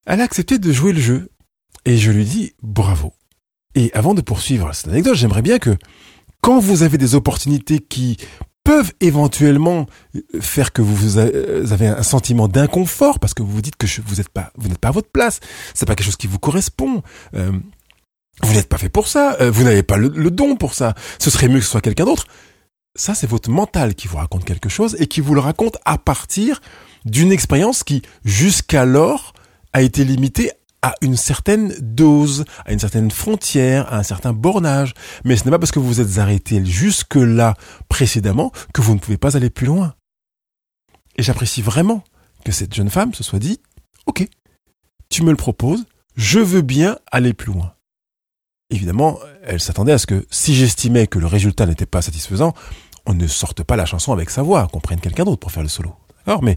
elle 0.07 0.21
a 0.21 0.25
accepté 0.25 0.59
de 0.59 0.73
jouer 0.73 0.93
le 0.93 1.01
jeu 1.01 1.31
et 1.85 1.97
je 1.97 2.11
lui 2.11 2.25
dis 2.25 2.53
bravo. 2.63 3.15
Et 3.75 3.91
avant 3.95 4.15
de 4.15 4.21
poursuivre 4.21 4.73
cette 4.75 4.89
anecdote, 4.89 5.15
j'aimerais 5.15 5.43
bien 5.43 5.59
que 5.59 5.77
quand 6.41 6.59
vous 6.59 6.83
avez 6.83 6.99
des 6.99 7.15
opportunités 7.15 7.79
qui 7.79 8.19
peuvent 8.63 8.93
éventuellement 9.01 9.87
faire 10.41 10.73
que 10.73 10.81
vous 10.81 11.19
avez 11.19 11.87
un 11.87 12.03
sentiment 12.03 12.49
d'inconfort 12.49 13.19
parce 13.19 13.35
que 13.35 13.43
vous 13.43 13.51
vous 13.51 13.63
dites 13.63 13.77
que 13.77 13.87
vous 14.07 14.17
n'êtes 14.17 14.29
pas 14.29 14.53
vous 14.57 14.69
n'êtes 14.69 14.79
pas 14.79 14.89
à 14.89 14.93
votre 14.93 15.11
place, 15.11 15.41
c'est 15.75 15.87
pas 15.87 15.95
quelque 15.95 16.07
chose 16.07 16.17
qui 16.17 16.27
vous 16.27 16.39
correspond. 16.39 17.03
Euh, 17.35 17.53
vous 18.43 18.55
n'êtes 18.55 18.69
pas 18.69 18.79
fait 18.79 18.89
pour 18.89 19.07
ça, 19.07 19.37
euh, 19.41 19.51
vous 19.51 19.63
n'avez 19.63 19.83
pas 19.83 19.97
le, 19.97 20.09
le, 20.09 20.31
don 20.31 20.57
pour 20.57 20.75
ça. 20.75 20.95
Ce 21.21 21.31
serait 21.31 21.49
mieux 21.49 21.59
que 21.59 21.65
ce 21.65 21.71
soit 21.71 21.81
quelqu'un 21.81 22.05
d'autre. 22.05 22.27
Ça, 22.97 23.15
c'est 23.15 23.27
votre 23.27 23.51
mental 23.51 23.97
qui 23.97 24.07
vous 24.07 24.19
raconte 24.19 24.45
quelque 24.45 24.69
chose 24.69 24.97
et 25.01 25.09
qui 25.09 25.21
vous 25.21 25.35
le 25.35 25.41
raconte 25.41 25.79
à 25.85 25.99
partir 25.99 26.61
d'une 27.05 27.33
expérience 27.33 27.83
qui, 27.83 28.03
jusqu'alors, 28.25 29.33
a 29.73 29.83
été 29.83 30.05
limitée 30.05 30.53
à 30.81 30.95
une 31.01 31.17
certaine 31.17 31.75
dose, 31.81 32.45
à 32.65 32.73
une 32.73 32.79
certaine 32.79 33.11
frontière, 33.11 33.93
à 33.93 33.99
un 33.99 34.03
certain 34.05 34.33
bornage. 34.33 34.95
Mais 35.25 35.37
ce 35.37 35.45
n'est 35.45 35.51
pas 35.51 35.59
parce 35.59 35.73
que 35.73 35.81
vous 35.81 35.89
vous 35.89 36.01
êtes 36.01 36.19
arrêté 36.19 36.65
jusque-là 36.65 37.57
précédemment 37.89 38.53
que 38.73 38.81
vous 38.81 38.95
ne 38.95 39.01
pouvez 39.01 39.17
pas 39.17 39.37
aller 39.37 39.51
plus 39.51 39.67
loin. 39.67 39.95
Et 41.17 41.23
j'apprécie 41.25 41.63
vraiment 41.63 42.05
que 42.45 42.53
cette 42.53 42.75
jeune 42.75 42.91
femme 42.91 43.13
se 43.13 43.25
soit 43.25 43.41
dit, 43.41 43.61
OK, 44.07 44.25
tu 45.09 45.25
me 45.25 45.31
le 45.31 45.37
proposes, 45.37 45.85
je 46.17 46.39
veux 46.39 46.63
bien 46.63 46.99
aller 47.11 47.33
plus 47.33 47.53
loin. 47.53 47.75
Évidemment, 48.71 49.19
elle 49.43 49.61
s'attendait 49.61 49.93
à 49.93 49.99
ce 49.99 50.07
que 50.07 50.27
si 50.31 50.55
j'estimais 50.55 51.07
que 51.07 51.19
le 51.19 51.27
résultat 51.27 51.67
n'était 51.67 51.87
pas 51.87 52.03
satisfaisant, 52.03 52.55
on 53.07 53.15
ne 53.15 53.27
sorte 53.27 53.63
pas 53.63 53.77
la 53.77 53.87
chanson 53.87 54.13
avec 54.13 54.31
sa 54.31 54.43
voix, 54.43 54.69
qu'on 54.69 54.81
prenne 54.81 55.01
quelqu'un 55.01 55.25
d'autre 55.25 55.41
pour 55.41 55.53
faire 55.53 55.63
le 55.63 55.69
solo. 55.69 55.95
D'accord? 56.27 56.43
Mais 56.43 56.57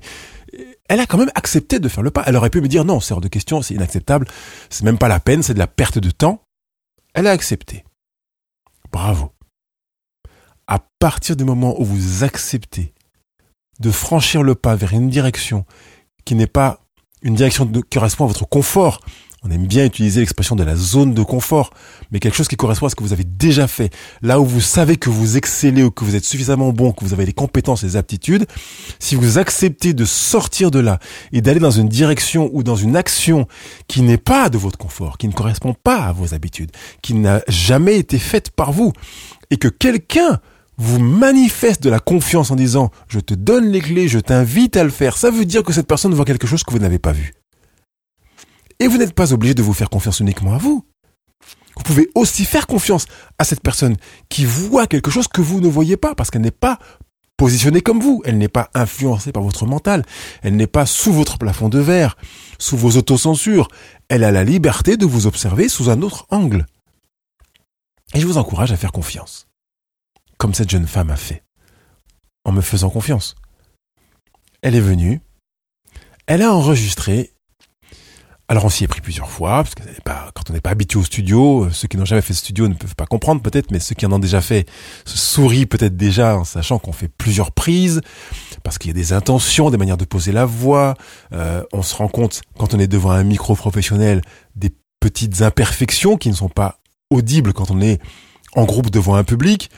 elle 0.87 0.99
a 0.99 1.05
quand 1.05 1.17
même 1.17 1.31
accepté 1.35 1.79
de 1.79 1.89
faire 1.89 2.03
le 2.03 2.11
pas. 2.11 2.23
Elle 2.25 2.35
aurait 2.35 2.49
pu 2.49 2.61
me 2.61 2.67
dire 2.67 2.85
non, 2.85 2.99
c'est 2.99 3.13
hors 3.13 3.21
de 3.21 3.27
question, 3.27 3.61
c'est 3.61 3.73
inacceptable, 3.73 4.27
c'est 4.69 4.83
même 4.83 4.97
pas 4.97 5.07
la 5.07 5.19
peine, 5.19 5.43
c'est 5.43 5.53
de 5.53 5.59
la 5.59 5.67
perte 5.67 5.99
de 5.99 6.11
temps. 6.11 6.41
Elle 7.13 7.27
a 7.27 7.31
accepté. 7.31 7.83
Bravo. 8.91 9.31
À 10.67 10.79
partir 10.99 11.35
du 11.35 11.43
moment 11.43 11.79
où 11.79 11.85
vous 11.85 12.23
acceptez 12.23 12.93
de 13.79 13.91
franchir 13.91 14.43
le 14.43 14.55
pas 14.55 14.75
vers 14.75 14.93
une 14.93 15.09
direction 15.09 15.65
qui 16.25 16.35
n'est 16.35 16.47
pas 16.47 16.81
une 17.21 17.35
direction 17.35 17.67
qui 17.67 17.81
correspond 17.83 18.25
à 18.25 18.27
votre 18.27 18.47
confort, 18.47 19.01
on 19.43 19.51
aime 19.51 19.67
bien 19.67 19.85
utiliser 19.85 20.21
l'expression 20.21 20.55
de 20.55 20.63
la 20.63 20.75
zone 20.75 21.13
de 21.13 21.21
confort, 21.21 21.71
mais 22.11 22.19
quelque 22.19 22.35
chose 22.35 22.47
qui 22.47 22.55
correspond 22.55 22.87
à 22.87 22.89
ce 22.89 22.95
que 22.95 23.03
vous 23.03 23.13
avez 23.13 23.23
déjà 23.23 23.67
fait, 23.67 23.93
là 24.21 24.39
où 24.39 24.45
vous 24.45 24.61
savez 24.61 24.97
que 24.97 25.09
vous 25.09 25.37
excellez 25.37 25.83
ou 25.83 25.91
que 25.91 26.03
vous 26.03 26.15
êtes 26.15 26.25
suffisamment 26.25 26.73
bon, 26.73 26.91
que 26.91 27.05
vous 27.05 27.13
avez 27.13 27.25
les 27.25 27.33
compétences 27.33 27.83
et 27.83 27.87
les 27.87 27.95
aptitudes, 27.95 28.45
si 28.99 29.15
vous 29.15 29.37
acceptez 29.37 29.93
de 29.93 30.05
sortir 30.05 30.71
de 30.71 30.79
là 30.79 30.99
et 31.31 31.41
d'aller 31.41 31.59
dans 31.59 31.71
une 31.71 31.87
direction 31.87 32.49
ou 32.51 32.63
dans 32.63 32.75
une 32.75 32.95
action 32.95 33.47
qui 33.87 34.01
n'est 34.01 34.17
pas 34.17 34.49
de 34.49 34.57
votre 34.57 34.77
confort, 34.77 35.17
qui 35.17 35.27
ne 35.27 35.33
correspond 35.33 35.73
pas 35.73 35.97
à 35.97 36.11
vos 36.11 36.33
habitudes, 36.33 36.71
qui 37.01 37.13
n'a 37.13 37.41
jamais 37.47 37.97
été 37.97 38.17
faite 38.17 38.51
par 38.51 38.71
vous, 38.71 38.91
et 39.51 39.57
que 39.57 39.67
quelqu'un 39.67 40.39
vous 40.77 40.99
manifeste 40.99 41.83
de 41.83 41.89
la 41.89 41.99
confiance 41.99 42.51
en 42.51 42.55
disant 42.55 42.91
je 43.07 43.19
te 43.19 43.33
donne 43.33 43.71
les 43.71 43.81
clés, 43.81 44.07
je 44.07 44.19
t'invite 44.19 44.77
à 44.77 44.83
le 44.83 44.89
faire, 44.89 45.17
ça 45.17 45.31
veut 45.31 45.45
dire 45.45 45.63
que 45.63 45.73
cette 45.73 45.87
personne 45.87 46.13
voit 46.13 46.25
quelque 46.25 46.47
chose 46.47 46.63
que 46.63 46.71
vous 46.71 46.79
n'avez 46.79 46.99
pas 46.99 47.11
vu. 47.11 47.33
Et 48.79 48.87
vous 48.87 48.97
n'êtes 48.97 49.13
pas 49.13 49.33
obligé 49.33 49.53
de 49.53 49.63
vous 49.63 49.73
faire 49.73 49.89
confiance 49.89 50.19
uniquement 50.19 50.53
à 50.53 50.57
vous. 50.57 50.85
Vous 51.77 51.83
pouvez 51.83 52.09
aussi 52.15 52.45
faire 52.45 52.67
confiance 52.67 53.05
à 53.37 53.43
cette 53.43 53.61
personne 53.61 53.97
qui 54.29 54.45
voit 54.45 54.87
quelque 54.87 55.11
chose 55.11 55.27
que 55.27 55.41
vous 55.41 55.61
ne 55.61 55.67
voyez 55.67 55.97
pas 55.97 56.15
parce 56.15 56.31
qu'elle 56.31 56.41
n'est 56.41 56.51
pas 56.51 56.79
positionnée 57.37 57.81
comme 57.81 57.99
vous. 57.99 58.21
Elle 58.25 58.37
n'est 58.37 58.47
pas 58.47 58.69
influencée 58.73 59.31
par 59.31 59.43
votre 59.43 59.65
mental. 59.65 60.03
Elle 60.41 60.55
n'est 60.55 60.67
pas 60.67 60.85
sous 60.85 61.13
votre 61.13 61.37
plafond 61.37 61.69
de 61.69 61.79
verre, 61.79 62.17
sous 62.59 62.77
vos 62.77 62.97
autocensures. 62.97 63.67
Elle 64.09 64.23
a 64.23 64.31
la 64.31 64.43
liberté 64.43 64.97
de 64.97 65.05
vous 65.05 65.27
observer 65.27 65.69
sous 65.69 65.89
un 65.89 66.01
autre 66.01 66.25
angle. 66.29 66.65
Et 68.13 68.19
je 68.19 68.25
vous 68.25 68.37
encourage 68.37 68.71
à 68.71 68.77
faire 68.77 68.91
confiance. 68.91 69.47
Comme 70.37 70.53
cette 70.53 70.69
jeune 70.69 70.87
femme 70.87 71.11
a 71.11 71.15
fait. 71.15 71.43
En 72.43 72.51
me 72.51 72.61
faisant 72.61 72.89
confiance. 72.89 73.35
Elle 74.61 74.75
est 74.75 74.81
venue. 74.81 75.21
Elle 76.25 76.41
a 76.41 76.53
enregistré 76.53 77.31
alors 78.49 78.63
on 78.63 78.69
s'y 78.69 78.85
est 78.85 78.87
pris 78.87 79.01
plusieurs 79.01 79.29
fois, 79.29 79.63
parce 79.63 79.75
que 79.75 79.83
quand 80.05 80.49
on 80.49 80.53
n'est 80.53 80.61
pas 80.61 80.69
habitué 80.69 80.97
au 80.97 81.03
studio, 81.03 81.65
euh, 81.65 81.71
ceux 81.71 81.89
qui 81.89 81.97
n'ont 81.97 82.05
jamais 82.05 82.21
fait 82.21 82.33
de 82.33 82.37
studio 82.37 82.69
ne 82.69 82.75
peuvent 82.75 82.95
pas 82.95 83.05
comprendre 83.05 83.41
peut-être, 83.41 83.71
mais 83.71 83.79
ceux 83.79 83.93
qui 83.93 84.05
en 84.05 84.11
ont 84.13 84.19
déjà 84.19 84.39
fait 84.39 84.65
se 85.05 85.17
sourient 85.17 85.65
peut-être 85.65 85.97
déjà 85.97 86.37
en 86.37 86.45
sachant 86.45 86.79
qu'on 86.79 86.93
fait 86.93 87.09
plusieurs 87.09 87.51
prises, 87.51 87.99
parce 88.63 88.77
qu'il 88.77 88.89
y 88.89 88.91
a 88.91 88.93
des 88.93 89.11
intentions, 89.11 89.69
des 89.69 89.77
manières 89.77 89.97
de 89.97 90.05
poser 90.05 90.31
la 90.31 90.45
voix. 90.45 90.95
Euh, 91.33 91.61
on 91.73 91.81
se 91.81 91.93
rend 91.95 92.07
compte 92.07 92.41
quand 92.57 92.73
on 92.73 92.79
est 92.79 92.87
devant 92.87 93.11
un 93.11 93.23
micro 93.23 93.53
professionnel 93.53 94.21
des 94.55 94.73
petites 95.01 95.41
imperfections 95.41 96.15
qui 96.15 96.29
ne 96.29 96.35
sont 96.35 96.49
pas 96.49 96.79
audibles 97.09 97.51
quand 97.51 97.69
on 97.69 97.81
est 97.81 97.99
en 98.55 98.63
groupe 98.63 98.89
devant 98.89 99.15
un 99.15 99.25
public. 99.25 99.69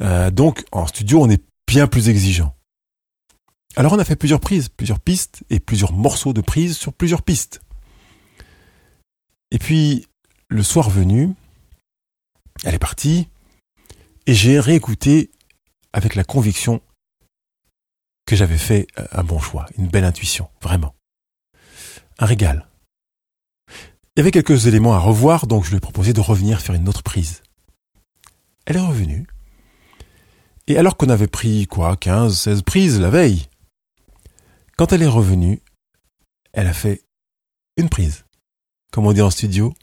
Euh, 0.00 0.30
donc 0.30 0.64
en 0.70 0.86
studio, 0.86 1.22
on 1.22 1.28
est 1.28 1.42
bien 1.66 1.88
plus 1.88 2.08
exigeant. 2.08 2.54
Alors 3.74 3.92
on 3.92 3.98
a 3.98 4.04
fait 4.04 4.16
plusieurs 4.16 4.40
prises, 4.40 4.68
plusieurs 4.68 5.00
pistes 5.00 5.42
et 5.50 5.58
plusieurs 5.58 5.92
morceaux 5.92 6.32
de 6.32 6.40
prises 6.40 6.76
sur 6.76 6.92
plusieurs 6.92 7.22
pistes. 7.22 7.60
Et 9.50 9.58
puis, 9.58 10.06
le 10.48 10.62
soir 10.62 10.90
venu, 10.90 11.34
elle 12.64 12.74
est 12.74 12.78
partie, 12.78 13.28
et 14.26 14.34
j'ai 14.34 14.58
réécouté 14.60 15.30
avec 15.92 16.14
la 16.14 16.24
conviction 16.24 16.82
que 18.26 18.36
j'avais 18.36 18.58
fait 18.58 18.86
un 19.12 19.22
bon 19.22 19.38
choix, 19.38 19.66
une 19.78 19.86
belle 19.86 20.04
intuition, 20.04 20.50
vraiment. 20.60 20.94
Un 22.18 22.26
régal, 22.26 22.66
Il 24.16 24.20
y 24.20 24.20
avait 24.20 24.30
quelques 24.30 24.66
éléments 24.66 24.94
à 24.94 24.98
revoir, 24.98 25.46
donc 25.46 25.64
je 25.64 25.70
lui 25.70 25.76
ai 25.76 25.80
proposé 25.80 26.12
de 26.12 26.20
revenir 26.20 26.60
faire 26.60 26.74
une 26.74 26.88
autre 26.88 27.02
prise. 27.02 27.42
Elle 28.64 28.76
est 28.76 28.80
revenue. 28.80 29.26
Et 30.66 30.76
alors 30.76 30.96
qu'on 30.96 31.08
avait 31.08 31.28
pris, 31.28 31.66
quoi, 31.66 31.96
15, 31.96 32.36
16 32.36 32.62
prises 32.62 32.98
la 32.98 33.10
veille, 33.10 33.48
quand 34.76 34.92
elle 34.92 35.02
est 35.02 35.06
revenue, 35.06 35.62
elle 36.52 36.66
a 36.66 36.74
fait 36.74 37.04
une 37.76 37.88
prise. 37.88 38.25
Comme 38.92 39.06
on 39.06 39.12
dit 39.12 39.22
en 39.22 39.30
studio, 39.30 39.74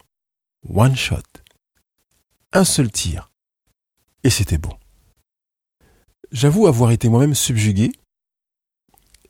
one 0.67 0.95
shot. 0.95 1.23
Un 2.51 2.63
seul 2.63 2.91
tir. 2.91 3.31
Et 4.23 4.29
c'était 4.29 4.57
bon. 4.57 4.73
J'avoue 6.31 6.67
avoir 6.67 6.91
été 6.91 7.09
moi-même 7.09 7.35
subjugué. 7.35 7.91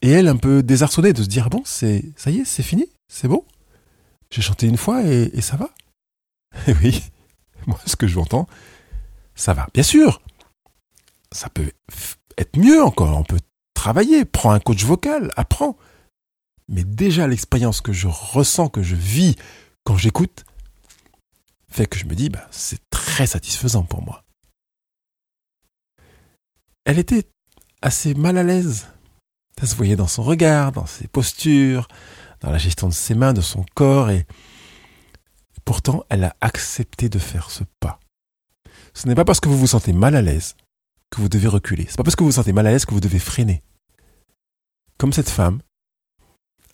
Et 0.01 0.09
elle 0.09 0.27
un 0.27 0.37
peu 0.37 0.63
désarçonnée 0.63 1.13
de 1.13 1.23
se 1.23 1.27
dire, 1.27 1.45
ah 1.45 1.49
bon, 1.49 1.63
c'est, 1.65 2.03
ça 2.17 2.29
y 2.29 2.39
est, 2.39 2.45
c'est 2.45 2.63
fini, 2.63 2.85
c'est 3.07 3.27
bon. 3.27 3.45
J'ai 4.29 4.41
chanté 4.41 4.67
une 4.67 4.77
fois 4.77 5.03
et, 5.03 5.41
ça 5.41 5.55
va. 5.55 5.69
Et 6.67 6.73
oui, 6.83 7.03
moi, 7.67 7.79
ce 7.85 7.95
que 7.95 8.07
je 8.07 8.19
entends, 8.19 8.47
ça 9.35 9.53
va. 9.53 9.67
Bien 9.73 9.83
sûr, 9.83 10.21
ça 11.31 11.49
peut 11.49 11.71
être 12.37 12.57
mieux 12.57 12.83
encore. 12.83 13.17
On 13.17 13.23
peut 13.23 13.39
travailler, 13.73 14.25
prends 14.25 14.51
un 14.51 14.59
coach 14.59 14.83
vocal, 14.83 15.31
apprends. 15.35 15.77
Mais 16.67 16.83
déjà 16.83 17.27
l'expérience 17.27 17.79
que 17.79 17.93
je 17.93 18.07
ressens, 18.07 18.69
que 18.69 18.81
je 18.81 18.95
vis 18.95 19.35
quand 19.83 19.97
j'écoute, 19.97 20.45
fait 21.69 21.87
que 21.87 21.97
je 21.97 22.05
me 22.05 22.15
dis, 22.15 22.29
bah, 22.29 22.47
c'est 22.51 22.81
très 22.89 23.27
satisfaisant 23.27 23.83
pour 23.83 24.01
moi. 24.01 24.23
Elle 26.85 26.99
était 26.99 27.27
assez 27.81 28.13
mal 28.13 28.37
à 28.37 28.43
l'aise. 28.43 28.87
Ça 29.59 29.67
se 29.67 29.75
voyait 29.75 29.95
dans 29.95 30.07
son 30.07 30.23
regard, 30.23 30.71
dans 30.71 30.85
ses 30.85 31.07
postures, 31.07 31.87
dans 32.41 32.51
la 32.51 32.57
gestion 32.57 32.87
de 32.87 32.93
ses 32.93 33.15
mains, 33.15 33.33
de 33.33 33.41
son 33.41 33.65
corps, 33.75 34.09
et 34.09 34.25
pourtant 35.63 36.03
elle 36.09 36.23
a 36.23 36.35
accepté 36.41 37.09
de 37.09 37.19
faire 37.19 37.51
ce 37.51 37.63
pas. 37.79 37.99
Ce 38.93 39.07
n'est 39.07 39.15
pas 39.15 39.25
parce 39.25 39.39
que 39.39 39.49
vous 39.49 39.57
vous 39.57 39.67
sentez 39.67 39.93
mal 39.93 40.15
à 40.15 40.21
l'aise 40.21 40.55
que 41.09 41.21
vous 41.21 41.29
devez 41.29 41.47
reculer. 41.47 41.85
C'est 41.87 41.97
pas 41.97 42.03
parce 42.03 42.15
que 42.15 42.23
vous 42.23 42.29
vous 42.29 42.35
sentez 42.35 42.53
mal 42.53 42.67
à 42.67 42.71
l'aise 42.71 42.85
que 42.85 42.93
vous 42.93 42.99
devez 42.99 43.19
freiner 43.19 43.63
comme 45.03 45.11
cette 45.11 45.29
femme, 45.29 45.59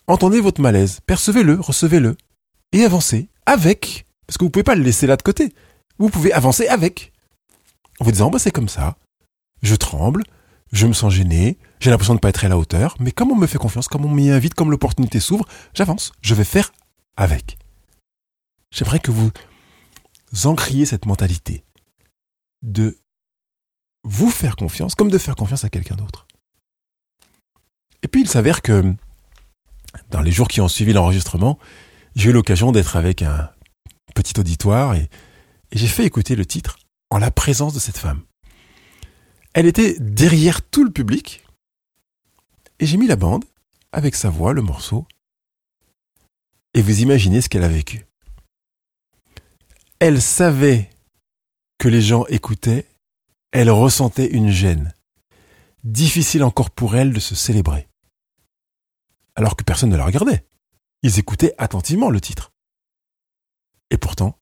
entendez 0.06 0.40
votre 0.40 0.60
malaise, 0.60 1.00
percevez-le, 1.04 1.58
recevez-le, 1.58 2.16
et 2.72 2.84
avancez 2.84 3.28
avec, 3.46 4.06
parce 4.26 4.38
que 4.38 4.44
vous 4.44 4.48
ne 4.48 4.52
pouvez 4.52 4.64
pas 4.64 4.74
le 4.74 4.82
laisser 4.82 5.06
là 5.06 5.16
de 5.16 5.22
côté. 5.22 5.52
Vous 5.98 6.08
pouvez 6.08 6.32
avancer 6.32 6.66
avec. 6.68 7.12
En 7.98 8.04
vous 8.04 8.12
disant, 8.12 8.30
bah, 8.30 8.38
c'est 8.38 8.50
comme 8.50 8.68
ça. 8.68 8.96
Je 9.62 9.74
tremble, 9.74 10.24
je 10.72 10.86
me 10.86 10.92
sens 10.92 11.12
gêné, 11.12 11.58
j'ai 11.80 11.90
l'impression 11.90 12.14
de 12.14 12.18
ne 12.18 12.20
pas 12.20 12.30
être 12.30 12.44
à 12.44 12.48
la 12.48 12.56
hauteur, 12.56 12.96
mais 13.00 13.12
comme 13.12 13.30
on 13.30 13.36
me 13.36 13.46
fait 13.46 13.58
confiance, 13.58 13.88
comme 13.88 14.04
on 14.04 14.10
m'y 14.10 14.30
invite, 14.30 14.54
comme 14.54 14.70
l'opportunité 14.70 15.20
s'ouvre, 15.20 15.46
j'avance, 15.74 16.12
je 16.22 16.34
vais 16.34 16.44
faire 16.44 16.72
avec. 17.16 17.58
J'aimerais 18.70 19.00
que 19.00 19.10
vous 19.10 19.30
encriez 20.44 20.86
cette 20.86 21.06
mentalité 21.06 21.64
de 22.62 22.96
vous 24.04 24.30
faire 24.30 24.56
confiance 24.56 24.94
comme 24.94 25.10
de 25.10 25.18
faire 25.18 25.36
confiance 25.36 25.64
à 25.64 25.68
quelqu'un 25.70 25.96
d'autre. 25.96 26.26
Et 28.02 28.08
puis 28.08 28.22
il 28.22 28.28
s'avère 28.28 28.62
que 28.62 28.94
dans 30.10 30.22
les 30.22 30.32
jours 30.32 30.48
qui 30.48 30.60
ont 30.60 30.68
suivi 30.68 30.92
l'enregistrement, 30.92 31.58
j'ai 32.14 32.30
eu 32.30 32.32
l'occasion 32.32 32.72
d'être 32.72 32.96
avec 32.96 33.22
un 33.22 33.50
petit 34.14 34.38
auditoire 34.38 34.94
et, 34.94 35.08
j'ai 35.72 35.86
fait 35.86 36.04
écouter 36.04 36.34
le 36.34 36.44
titre 36.44 36.80
en 37.10 37.18
la 37.18 37.30
présence 37.30 37.72
de 37.72 37.78
cette 37.78 37.96
femme. 37.96 38.22
Elle 39.54 39.66
était 39.66 39.96
derrière 40.00 40.62
tout 40.62 40.82
le 40.82 40.90
public 40.90 41.44
et 42.80 42.86
j'ai 42.86 42.96
mis 42.96 43.06
la 43.06 43.14
bande 43.14 43.44
avec 43.92 44.16
sa 44.16 44.30
voix, 44.30 44.52
le 44.52 44.62
morceau. 44.62 45.06
Et 46.74 46.82
vous 46.82 47.02
imaginez 47.02 47.40
ce 47.40 47.48
qu'elle 47.48 47.62
a 47.62 47.68
vécu. 47.68 48.04
Elle 50.00 50.20
savait 50.20 50.90
que 51.78 51.86
les 51.86 52.02
gens 52.02 52.26
écoutaient, 52.26 52.88
elle 53.52 53.70
ressentait 53.70 54.26
une 54.26 54.50
gêne. 54.50 54.92
Difficile 55.84 56.42
encore 56.42 56.70
pour 56.70 56.96
elle 56.96 57.12
de 57.12 57.20
se 57.20 57.36
célébrer 57.36 57.86
alors 59.40 59.56
que 59.56 59.64
personne 59.64 59.90
ne 59.90 59.96
la 59.96 60.04
regardait. 60.04 60.44
Ils 61.02 61.18
écoutaient 61.18 61.54
attentivement 61.58 62.10
le 62.10 62.20
titre. 62.20 62.52
Et 63.90 63.98
pourtant, 63.98 64.38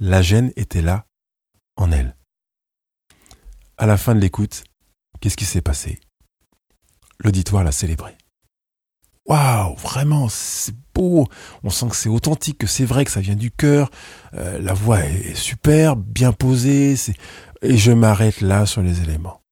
la 0.00 0.22
gêne 0.22 0.52
était 0.56 0.82
là, 0.82 1.06
en 1.76 1.92
elle. 1.92 2.16
À 3.76 3.86
la 3.86 3.96
fin 3.96 4.14
de 4.14 4.20
l'écoute, 4.20 4.64
qu'est-ce 5.20 5.36
qui 5.36 5.44
s'est 5.44 5.60
passé? 5.60 6.00
L'auditoire 7.18 7.64
l'a 7.64 7.72
célébré. 7.72 8.16
Waouh, 9.26 9.76
vraiment, 9.76 10.28
c'est 10.30 10.74
beau. 10.94 11.28
On 11.62 11.68
sent 11.68 11.88
que 11.90 11.96
c'est 11.96 12.08
authentique, 12.08 12.58
que 12.58 12.66
c'est 12.66 12.86
vrai, 12.86 13.04
que 13.04 13.10
ça 13.10 13.20
vient 13.20 13.36
du 13.36 13.50
cœur. 13.50 13.90
Euh, 14.32 14.58
la 14.58 14.72
voix 14.72 15.04
est 15.04 15.34
super, 15.34 15.96
bien 15.96 16.32
posée. 16.32 16.94
Et 17.60 17.76
je 17.76 17.92
m'arrête 17.92 18.40
là 18.40 18.64
sur 18.64 18.82
les 18.82 19.02
éléments. 19.02 19.42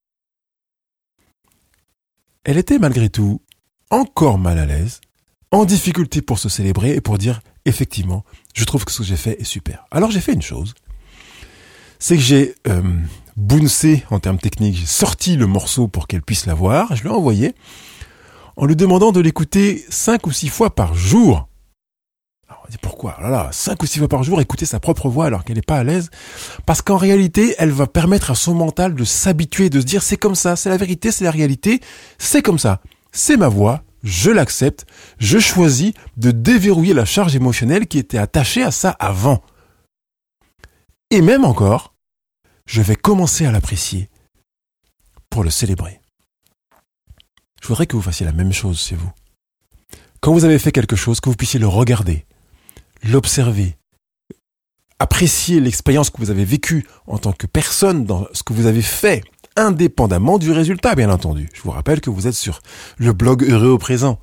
Elle 2.45 2.57
était 2.57 2.79
malgré 2.79 3.11
tout 3.11 3.43
encore 3.91 4.39
mal 4.39 4.59
à 4.59 4.67
l'aise, 4.67 5.01
en 5.57 5.65
difficulté 5.65 6.21
pour 6.21 6.39
se 6.39 6.49
célébrer 6.49 6.95
et 6.95 7.01
pour 7.01 7.19
dire 7.19 7.41
effectivement, 7.65 8.25
je 8.55 8.65
trouve 8.65 8.85
que 8.85 8.93
ce 8.93 8.99
que 8.99 9.05
j'ai 9.05 9.17
fait 9.17 9.41
est 9.41 9.45
super. 9.45 9.87
Alors 9.91 10.11
j'ai 10.11 10.21
fait 10.21 10.35
une 10.35 10.43
chose, 10.43 10.75
c'est 11.99 12.17
que 12.17 12.23
j'ai 12.23 12.55
euh, 12.69 12.83
bouncé 13.37 14.05
en 14.11 14.21
termes 14.21 14.39
techniques, 14.39 14.77
j'ai 14.77 14.87
sorti 14.87 15.37
le 15.37 15.47
morceau 15.47 15.89
pour 15.89 16.07
qu'elle 16.07 16.23
puisse 16.23 16.47
l'avoir, 16.47 16.95
je 16.95 17.03
lui 17.03 17.09
ai 17.09 17.13
envoyé 17.13 17.55
en 18.57 18.67
lui 18.67 18.77
demandant 18.77 19.13
de 19.13 19.21
l'écouter 19.21 19.85
cinq 19.89 20.27
ou 20.27 20.33
six 20.33 20.49
fois 20.49 20.75
par 20.75 20.95
jour. 20.95 21.49
Alors 22.49 22.63
on 22.67 22.71
dit 22.71 22.79
pourquoi? 22.81 23.17
Là 23.21 23.31
là, 23.31 23.49
cinq 23.53 23.83
ou 23.83 23.87
six 23.87 23.99
fois 23.99 24.09
par 24.09 24.23
jour, 24.23 24.41
écouter 24.41 24.67
sa 24.67 24.79
propre 24.79 25.09
voix 25.09 25.27
alors 25.27 25.45
qu'elle 25.45 25.57
n'est 25.57 25.63
pas 25.63 25.79
à 25.79 25.85
l'aise, 25.85 26.11
parce 26.67 26.83
qu'en 26.83 26.97
réalité, 26.97 27.55
elle 27.59 27.71
va 27.71 27.87
permettre 27.87 28.31
à 28.31 28.35
son 28.35 28.55
mental 28.55 28.95
de 28.95 29.05
s'habituer, 29.05 29.71
de 29.71 29.81
se 29.81 29.87
dire 29.87 30.03
c'est 30.03 30.17
comme 30.17 30.35
ça, 30.35 30.55
c'est 30.55 30.69
la 30.69 30.77
vérité, 30.77 31.11
c'est 31.13 31.25
la 31.25 31.31
réalité, 31.31 31.81
c'est 32.19 32.43
comme 32.43 32.59
ça 32.59 32.81
c'est 33.17 33.37
ma 33.37 33.49
voix, 33.49 33.83
je 34.07 34.31
l'accepte, 34.31 34.87
je 35.19 35.41
choisis 35.41 35.93
de 36.17 36.31
déverrouiller 36.31 36.95
la 36.95 37.05
charge 37.05 37.35
émotionnelle 37.35 37.89
qui 37.89 37.99
était 37.99 38.19
attachée 38.19 38.63
à 38.63 38.71
ça 38.71 38.91
avant. 38.91 39.43
Et 41.11 41.21
même 41.21 41.45
encore, 41.45 41.93
je 42.67 42.83
vais 42.83 42.95
commencer 42.95 43.47
à 43.47 43.51
l'apprécier 43.51 44.09
pour 45.29 45.43
le 45.43 45.51
célébrer. 45.51 46.01
Je 47.61 47.67
voudrais 47.67 47.89
que 47.89 47.97
vous 47.97 48.03
fassiez 48.03 48.25
la 48.25 48.33
même 48.33 48.53
chose 48.53 48.81
chez 48.81 48.95
vous. 48.95 49.11
Quand 50.21 50.33
vous 50.33 50.45
avez 50.45 50.61
fait 50.61 50.73
quelque 50.73 50.97
chose, 50.97 51.21
que 51.21 51.29
vous 51.29 51.37
puissiez 51.37 51.59
le 51.59 51.67
regarder, 51.67 52.27
l'observer, 53.03 53.77
apprécier 55.01 55.59
l'expérience 55.59 56.11
que 56.11 56.19
vous 56.19 56.31
avez 56.31 56.45
vécue 56.45 56.87
en 57.09 57.19
tant 57.19 57.33
que 57.33 57.49
personne 57.49 58.05
dans 58.05 58.29
ce 58.33 58.45
que 58.45 58.53
vous 58.53 58.67
avez 58.67 58.83
fait 58.83 59.25
indépendamment 59.57 60.39
du 60.39 60.53
résultat, 60.53 60.95
bien 60.95 61.11
entendu. 61.11 61.49
Je 61.53 61.63
vous 61.63 61.71
rappelle 61.71 62.01
que 62.01 62.11
vous 62.11 62.27
êtes 62.27 62.35
sur 62.35 62.61
le 62.99 63.13
blog 63.13 63.43
Heureux 63.43 63.71
au 63.71 63.79
présent. 63.79 64.19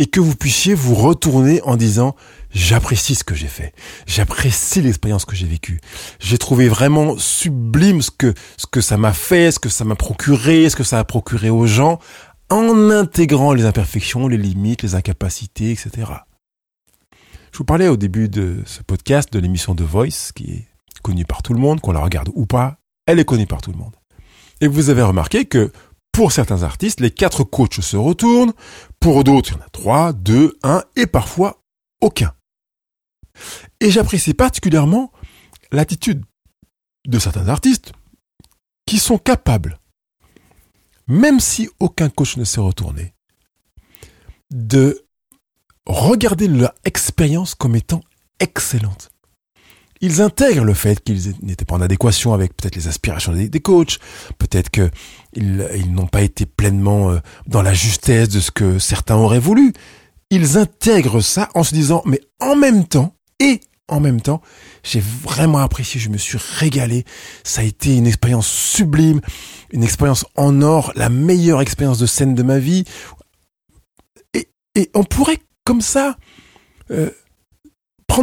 Et 0.00 0.06
que 0.06 0.20
vous 0.20 0.36
puissiez 0.36 0.74
vous 0.74 0.94
retourner 0.94 1.60
en 1.62 1.76
disant 1.76 2.14
j'apprécie 2.52 3.16
ce 3.16 3.24
que 3.24 3.34
j'ai 3.34 3.48
fait, 3.48 3.74
j'apprécie 4.06 4.80
l'expérience 4.80 5.24
que 5.24 5.34
j'ai 5.34 5.46
vécue. 5.46 5.80
J'ai 6.20 6.38
trouvé 6.38 6.68
vraiment 6.68 7.18
sublime 7.18 8.00
ce 8.00 8.12
que 8.12 8.32
ce 8.56 8.66
que 8.66 8.80
ça 8.80 8.96
m'a 8.96 9.12
fait, 9.12 9.50
ce 9.50 9.58
que 9.58 9.68
ça 9.68 9.84
m'a 9.84 9.96
procuré, 9.96 10.70
ce 10.70 10.76
que 10.76 10.84
ça 10.84 11.00
a 11.00 11.04
procuré 11.04 11.50
aux 11.50 11.66
gens, 11.66 11.98
en 12.48 12.90
intégrant 12.90 13.52
les 13.52 13.64
imperfections, 13.64 14.28
les 14.28 14.36
limites, 14.36 14.82
les 14.82 14.94
incapacités, 14.94 15.72
etc. 15.72 16.12
Je 17.52 17.58
vous 17.58 17.64
parlais 17.64 17.88
au 17.88 17.96
début 17.96 18.28
de 18.28 18.62
ce 18.66 18.82
podcast 18.82 19.32
de 19.32 19.38
l'émission 19.38 19.74
The 19.74 19.82
Voice, 19.82 20.32
qui 20.32 20.44
est 20.44 20.68
connue 21.02 21.24
par 21.24 21.42
tout 21.42 21.54
le 21.54 21.60
monde, 21.60 21.80
qu'on 21.80 21.92
la 21.92 22.00
regarde 22.00 22.30
ou 22.34 22.46
pas, 22.46 22.78
elle 23.06 23.18
est 23.18 23.24
connue 23.24 23.46
par 23.46 23.60
tout 23.60 23.72
le 23.72 23.78
monde. 23.78 23.94
Et 24.60 24.68
vous 24.68 24.90
avez 24.90 25.02
remarqué 25.02 25.44
que 25.44 25.72
pour 26.12 26.32
certains 26.32 26.62
artistes, 26.62 27.00
les 27.00 27.10
quatre 27.10 27.44
coachs 27.44 27.80
se 27.80 27.96
retournent, 27.96 28.52
pour 28.98 29.22
d'autres, 29.22 29.52
il 29.52 29.54
y 29.54 29.60
en 29.60 29.64
a 29.64 29.68
trois, 29.68 30.12
deux, 30.12 30.58
un, 30.62 30.82
et 30.96 31.06
parfois 31.06 31.62
aucun. 32.00 32.34
Et 33.80 33.90
j'apprécie 33.90 34.34
particulièrement 34.34 35.12
l'attitude 35.70 36.24
de 37.06 37.18
certains 37.18 37.48
artistes 37.48 37.92
qui 38.86 38.98
sont 38.98 39.18
capables, 39.18 39.78
même 41.06 41.40
si 41.40 41.68
aucun 41.78 42.08
coach 42.08 42.36
ne 42.36 42.44
s'est 42.44 42.60
retourné, 42.60 43.14
de 44.50 45.04
regarder 45.86 46.48
leur 46.48 46.74
expérience 46.84 47.54
comme 47.54 47.76
étant 47.76 48.00
excellente 48.40 49.10
ils 50.00 50.20
intègrent 50.20 50.64
le 50.64 50.74
fait 50.74 51.02
qu'ils 51.02 51.34
n'étaient 51.42 51.64
pas 51.64 51.74
en 51.74 51.80
adéquation 51.80 52.32
avec 52.32 52.56
peut-être 52.56 52.76
les 52.76 52.88
aspirations 52.88 53.32
des, 53.32 53.60
coachs, 53.60 53.98
peut-être 54.38 54.70
qu'ils 54.70 54.90
ils, 55.34 55.92
n'ont 55.92 56.06
pas 56.06 56.22
été 56.22 56.46
pleinement 56.46 57.10
euh, 57.10 57.18
dans 57.46 57.62
la 57.62 57.74
justesse 57.74 58.28
de 58.28 58.40
ce 58.40 58.50
que 58.50 58.78
certains 58.78 59.16
auraient 59.16 59.38
voulu. 59.38 59.72
Ils 60.30 60.58
intègrent 60.58 61.20
ça 61.20 61.48
en 61.54 61.62
se 61.62 61.74
disant, 61.74 62.02
mais 62.04 62.20
en 62.40 62.54
même 62.54 62.86
temps, 62.86 63.14
et 63.40 63.60
en 63.88 64.00
même 64.00 64.20
temps, 64.20 64.42
j'ai 64.82 65.00
vraiment 65.00 65.58
apprécié, 65.58 65.98
je 65.98 66.10
me 66.10 66.18
suis 66.18 66.38
régalé. 66.58 67.04
Ça 67.42 67.62
a 67.62 67.64
été 67.64 67.96
une 67.96 68.06
expérience 68.06 68.46
sublime, 68.46 69.20
une 69.70 69.82
expérience 69.82 70.26
en 70.36 70.60
or, 70.60 70.92
la 70.94 71.08
meilleure 71.08 71.62
expérience 71.62 71.98
de 71.98 72.06
scène 72.06 72.34
de 72.34 72.42
ma 72.42 72.58
vie. 72.58 72.84
Et, 74.34 74.50
et 74.74 74.90
on 74.94 75.04
pourrait 75.04 75.38
comme 75.64 75.80
ça 75.80 76.16
euh, 76.90 77.10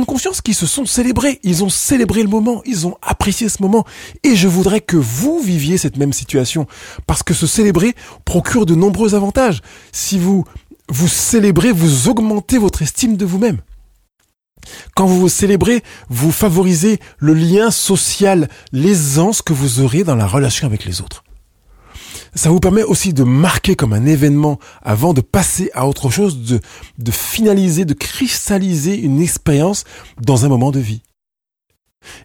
conscience 0.03 0.41
qu'ils 0.41 0.55
se 0.55 0.65
sont 0.65 0.85
célébrés. 0.85 1.39
Ils 1.43 1.63
ont 1.63 1.69
célébré 1.69 2.21
le 2.21 2.27
moment. 2.27 2.61
Ils 2.65 2.85
ont 2.85 2.97
apprécié 3.01 3.47
ce 3.47 3.61
moment. 3.61 3.85
Et 4.23 4.35
je 4.35 4.49
voudrais 4.49 4.81
que 4.81 4.97
vous 4.97 5.39
viviez 5.39 5.77
cette 5.77 5.95
même 5.95 6.11
situation. 6.11 6.67
Parce 7.07 7.23
que 7.23 7.33
se 7.33 7.47
célébrer 7.47 7.95
procure 8.25 8.65
de 8.65 8.75
nombreux 8.75 9.15
avantages. 9.15 9.61
Si 9.93 10.19
vous 10.19 10.43
vous 10.89 11.07
célébrez, 11.07 11.71
vous 11.71 12.09
augmentez 12.09 12.57
votre 12.57 12.81
estime 12.81 13.15
de 13.15 13.25
vous-même. 13.25 13.59
Quand 14.95 15.05
vous 15.05 15.19
vous 15.19 15.29
célébrez, 15.29 15.83
vous 16.09 16.31
favorisez 16.31 16.99
le 17.19 17.33
lien 17.33 17.71
social, 17.71 18.49
l'aisance 18.71 19.41
que 19.41 19.53
vous 19.53 19.81
aurez 19.81 20.03
dans 20.03 20.15
la 20.15 20.27
relation 20.27 20.67
avec 20.67 20.85
les 20.85 21.01
autres. 21.01 21.24
Ça 22.35 22.49
vous 22.49 22.59
permet 22.59 22.83
aussi 22.83 23.13
de 23.13 23.23
marquer 23.23 23.75
comme 23.75 23.93
un 23.93 24.05
événement 24.05 24.59
avant 24.81 25.13
de 25.13 25.21
passer 25.21 25.71
à 25.73 25.87
autre 25.87 26.09
chose, 26.09 26.59
de, 26.97 27.11
finaliser, 27.11 27.85
de 27.85 27.93
cristalliser 27.93 28.99
une 28.99 29.21
expérience 29.21 29.85
dans 30.21 30.43
un 30.43 30.49
moment 30.49 30.71
de 30.71 30.79
vie. 30.79 31.01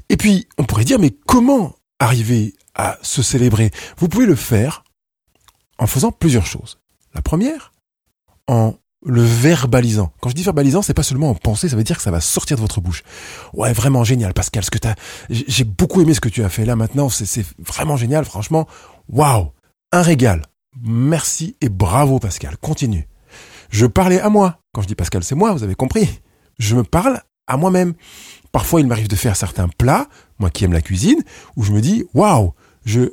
Et 0.08 0.16
puis, 0.16 0.48
on 0.58 0.64
pourrait 0.64 0.84
dire, 0.84 0.98
mais 0.98 1.10
comment 1.26 1.76
arriver 2.00 2.54
à 2.74 2.98
se 3.02 3.22
célébrer? 3.22 3.70
Vous 3.98 4.08
pouvez 4.08 4.26
le 4.26 4.34
faire 4.34 4.82
en 5.78 5.86
faisant 5.86 6.10
plusieurs 6.10 6.46
choses. 6.46 6.78
La 7.14 7.22
première, 7.22 7.72
en 8.48 8.74
le 9.06 9.22
verbalisant. 9.22 10.12
Quand 10.20 10.28
je 10.28 10.34
dis 10.34 10.42
verbalisant, 10.42 10.82
c'est 10.82 10.92
pas 10.92 11.02
seulement 11.02 11.30
en 11.30 11.34
pensée, 11.34 11.68
ça 11.68 11.76
veut 11.76 11.84
dire 11.84 11.96
que 11.96 12.02
ça 12.02 12.10
va 12.10 12.20
sortir 12.20 12.56
de 12.56 12.60
votre 12.60 12.80
bouche. 12.80 13.02
Ouais, 13.54 13.72
vraiment 13.72 14.04
génial, 14.04 14.34
Pascal, 14.34 14.64
ce 14.64 14.70
que 14.70 14.78
t'as, 14.78 14.94
j'ai 15.30 15.64
beaucoup 15.64 16.02
aimé 16.02 16.12
ce 16.12 16.20
que 16.20 16.28
tu 16.28 16.44
as 16.44 16.50
fait 16.50 16.66
là 16.66 16.76
maintenant, 16.76 17.08
c'est 17.08 17.46
vraiment 17.58 17.96
génial, 17.96 18.24
franchement. 18.24 18.66
Waouh! 19.08 19.52
Un 19.92 20.02
régal. 20.02 20.42
Merci 20.80 21.56
et 21.60 21.68
bravo, 21.68 22.20
Pascal. 22.20 22.56
Continue. 22.58 23.08
Je 23.70 23.86
parlais 23.86 24.20
à 24.20 24.28
moi. 24.28 24.60
Quand 24.72 24.82
je 24.82 24.86
dis 24.86 24.94
Pascal, 24.94 25.24
c'est 25.24 25.34
moi, 25.34 25.52
vous 25.52 25.64
avez 25.64 25.74
compris. 25.74 26.20
Je 26.58 26.76
me 26.76 26.84
parle 26.84 27.20
à 27.48 27.56
moi-même. 27.56 27.94
Parfois, 28.52 28.80
il 28.80 28.86
m'arrive 28.86 29.08
de 29.08 29.16
faire 29.16 29.36
certains 29.36 29.68
plats, 29.68 30.08
moi 30.38 30.50
qui 30.50 30.64
aime 30.64 30.72
la 30.72 30.80
cuisine, 30.80 31.22
où 31.56 31.64
je 31.64 31.72
me 31.72 31.80
dis, 31.80 32.04
waouh, 32.14 32.52
je, 32.84 33.08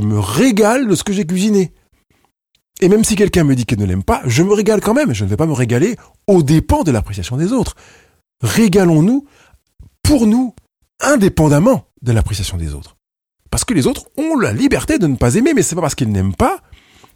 me 0.00 0.18
régale 0.18 0.88
de 0.88 0.94
ce 0.94 1.04
que 1.04 1.12
j'ai 1.12 1.26
cuisiné. 1.26 1.72
Et 2.80 2.88
même 2.88 3.04
si 3.04 3.14
quelqu'un 3.14 3.44
me 3.44 3.54
dit 3.54 3.66
qu'il 3.66 3.78
ne 3.78 3.86
l'aime 3.86 4.02
pas, 4.02 4.22
je 4.26 4.42
me 4.42 4.52
régale 4.52 4.80
quand 4.80 4.94
même. 4.94 5.12
Je 5.12 5.24
ne 5.24 5.28
vais 5.28 5.36
pas 5.36 5.46
me 5.46 5.52
régaler 5.52 5.96
au 6.26 6.42
dépens 6.42 6.82
de 6.82 6.90
l'appréciation 6.90 7.36
des 7.36 7.52
autres. 7.52 7.74
Régalons-nous 8.42 9.26
pour 10.02 10.26
nous, 10.26 10.54
indépendamment 11.00 11.84
de 12.02 12.12
l'appréciation 12.12 12.56
des 12.56 12.74
autres. 12.74 12.95
Parce 13.56 13.64
que 13.64 13.72
les 13.72 13.86
autres 13.86 14.04
ont 14.18 14.38
la 14.38 14.52
liberté 14.52 14.98
de 14.98 15.06
ne 15.06 15.16
pas 15.16 15.34
aimer, 15.36 15.54
mais 15.54 15.62
c'est 15.62 15.74
pas 15.74 15.80
parce 15.80 15.94
qu'ils 15.94 16.10
n'aiment 16.12 16.34
pas, 16.34 16.60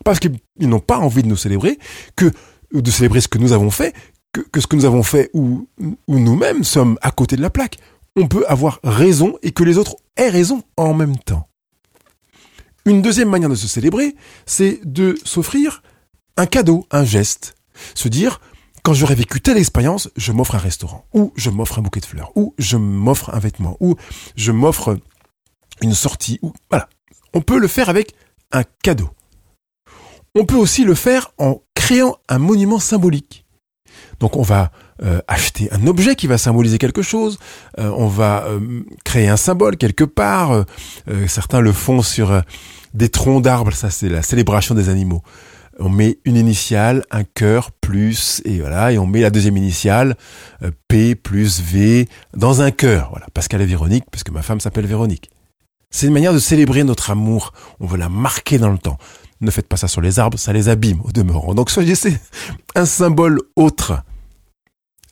parce 0.07 0.18
qu'ils 0.18 0.40
n'ont 0.59 0.81
pas 0.81 0.96
envie 0.96 1.22
de 1.22 1.29
nous 1.29 1.37
célébrer, 1.37 1.79
que 2.16 2.33
de 2.72 2.90
célébrer 2.90 3.20
ce 3.20 3.29
que 3.29 3.37
nous 3.37 3.53
avons 3.53 3.70
fait, 3.70 3.94
que, 4.33 4.59
ce 4.59 4.66
que 4.66 4.74
nous 4.74 4.87
avons 4.87 5.03
fait 5.03 5.29
ou, 5.35 5.68
ou 5.79 6.18
nous-mêmes 6.18 6.64
sommes 6.64 6.96
à 7.03 7.11
côté 7.11 7.37
de 7.37 7.42
la 7.42 7.50
plaque. 7.50 7.76
On 8.16 8.26
peut 8.26 8.46
avoir 8.48 8.81
raison 8.83 9.37
et 9.42 9.50
que 9.50 9.64
les 9.64 9.76
autres 9.76 9.96
aient 10.16 10.31
raison 10.31 10.62
en 10.79 10.94
même 10.94 11.18
temps. 11.18 11.46
Une 12.87 13.03
deuxième 13.03 13.29
manière 13.29 13.50
de 13.50 13.55
se 13.55 13.68
célébrer, 13.68 14.16
c'est 14.46 14.81
de 14.87 15.18
s'offrir 15.26 15.83
un 16.38 16.46
cadeau, 16.46 16.87
un 16.90 17.05
geste. 17.05 17.55
Se 17.94 18.09
dire, 18.09 18.40
quand 18.83 18.94
j'aurai 18.94 19.14
vécu 19.14 19.42
telle 19.42 19.59
expérience, 19.59 20.09
je 20.16 20.33
m'offre 20.33 20.55
un 20.55 20.59
restaurant, 20.59 21.05
ou 21.12 21.35
je 21.37 21.50
m'offre 21.50 21.79
un 21.79 21.83
bouquet 21.83 22.00
de 22.00 22.07
fleurs, 22.07 22.33
ou 22.35 22.55
je 22.57 22.79
m'offre 22.79 23.29
un 23.35 23.38
vêtement, 23.38 23.76
ou 23.81 23.96
je 24.37 24.53
m'offre 24.53 24.96
une 25.83 25.95
sortie, 25.95 26.38
ou 26.43 26.53
voilà. 26.71 26.88
On 27.33 27.40
peut 27.40 27.59
le 27.59 27.69
faire 27.69 27.88
avec 27.88 28.14
un 28.53 28.64
cadeau. 28.83 29.11
On 30.35 30.45
peut 30.45 30.57
aussi 30.57 30.85
le 30.85 30.95
faire 30.95 31.33
en 31.38 31.61
créant 31.75 32.16
un 32.29 32.38
monument 32.38 32.79
symbolique. 32.79 33.45
Donc 34.21 34.37
on 34.37 34.43
va 34.43 34.71
euh, 35.03 35.21
acheter 35.29 35.69
un 35.73 35.87
objet 35.87 36.14
qui 36.14 36.27
va 36.27 36.38
symboliser 36.38 36.79
quelque 36.79 37.03
chose, 37.03 37.38
euh, 37.79 37.90
on 37.97 38.07
va 38.07 38.45
euh, 38.47 38.83
créer 39.05 39.29
un 39.29 39.37
symbole 39.37 39.77
quelque 39.77 40.05
part, 40.05 40.64
certains 41.27 41.61
le 41.61 41.73
font 41.73 42.03
sur 42.03 42.43
des 42.95 43.09
troncs 43.09 43.43
d'arbres, 43.43 43.73
ça 43.73 43.90
c'est 43.90 44.09
la 44.09 44.23
célébration 44.23 44.75
des 44.75 44.88
animaux. 44.88 45.23
On 45.79 45.88
met 45.88 46.19
une 46.27 46.37
initiale, 46.37 47.05
un 47.11 47.25
cœur 47.25 47.71
plus 47.73 48.43
et 48.45 48.61
voilà 48.61 48.93
et 48.93 48.99
on 48.99 49.07
met 49.07 49.23
la 49.23 49.31
deuxième 49.31 49.57
initiale 49.57 50.16
P 50.88 51.14
plus 51.14 51.62
V 51.62 52.07
dans 52.37 52.61
un 52.61 52.71
cœur. 52.71 53.09
Voilà, 53.11 53.27
Pascal 53.33 53.62
et 53.62 53.66
Véronique, 53.66 54.05
parce 54.12 54.23
que 54.23 54.31
ma 54.31 54.43
femme 54.43 54.61
s'appelle 54.61 54.87
Véronique. 54.87 55.31
C'est 55.90 56.07
une 56.07 56.12
manière 56.12 56.33
de 56.33 56.38
célébrer 56.38 56.85
notre 56.85 57.11
amour. 57.11 57.53
On 57.81 57.87
veut 57.87 57.98
la 57.98 58.09
marquer 58.09 58.59
dans 58.59 58.70
le 58.70 58.79
temps. 58.79 58.98
Ne 59.40 59.50
faites 59.50 59.66
pas 59.66 59.76
ça 59.76 59.88
sur 59.88 60.00
les 60.00 60.18
arbres, 60.18 60.38
ça 60.38 60.53
les 60.53 60.68
abîme 60.68 61.00
au 61.03 61.11
demeurant. 61.11 61.55
Donc 61.55 61.68
choisissez 61.68 62.16
un 62.74 62.87
symbole 62.87 63.40
autre. 63.57 64.03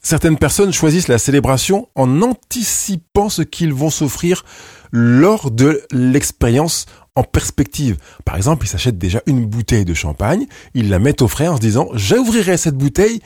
Certaines 0.03 0.39
personnes 0.39 0.73
choisissent 0.73 1.09
la 1.09 1.19
célébration 1.19 1.89
en 1.95 2.23
anticipant 2.23 3.29
ce 3.29 3.43
qu'ils 3.43 3.73
vont 3.73 3.91
s'offrir 3.91 4.45
lors 4.93 5.51
de 5.51 5.83
l'expérience 5.91 6.87
en 7.17 7.25
perspective. 7.25 7.97
Par 8.25 8.37
exemple, 8.37 8.65
ils 8.65 8.69
s'achètent 8.69 8.99
déjà 8.99 9.21
une 9.27 9.45
bouteille 9.45 9.85
de 9.85 9.95
champagne, 9.95 10.47
ils 10.75 10.89
la 10.89 11.01
mettent 11.01 11.23
au 11.23 11.29
frais 11.29 11.49
en 11.49 11.57
se 11.57 11.61
disant 11.61 11.89
j'ouvrirai 11.95 12.57
cette 12.57 12.77
bouteille 12.77 13.21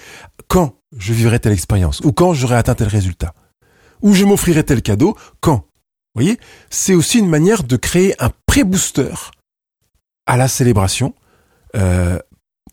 quand 0.48 0.74
je 0.96 1.12
vivrai 1.12 1.38
telle 1.38 1.52
expérience 1.52 2.00
ou 2.00 2.12
quand 2.12 2.32
j'aurai 2.32 2.56
atteint 2.56 2.74
tel 2.74 2.88
résultat. 2.88 3.34
Ou 4.00 4.14
je 4.14 4.24
m'offrirai 4.24 4.64
tel 4.64 4.80
cadeau 4.82 5.16
quand. 5.40 5.66
Vous 6.14 6.22
voyez, 6.22 6.38
c'est 6.70 6.94
aussi 6.94 7.18
une 7.18 7.29
manière 7.29 7.64
de 7.64 7.77
créer 7.77 8.14
un 8.22 8.31
pré-booster 8.46 9.14
à 10.27 10.37
la 10.37 10.48
célébration. 10.48 11.14
Euh, 11.75 12.18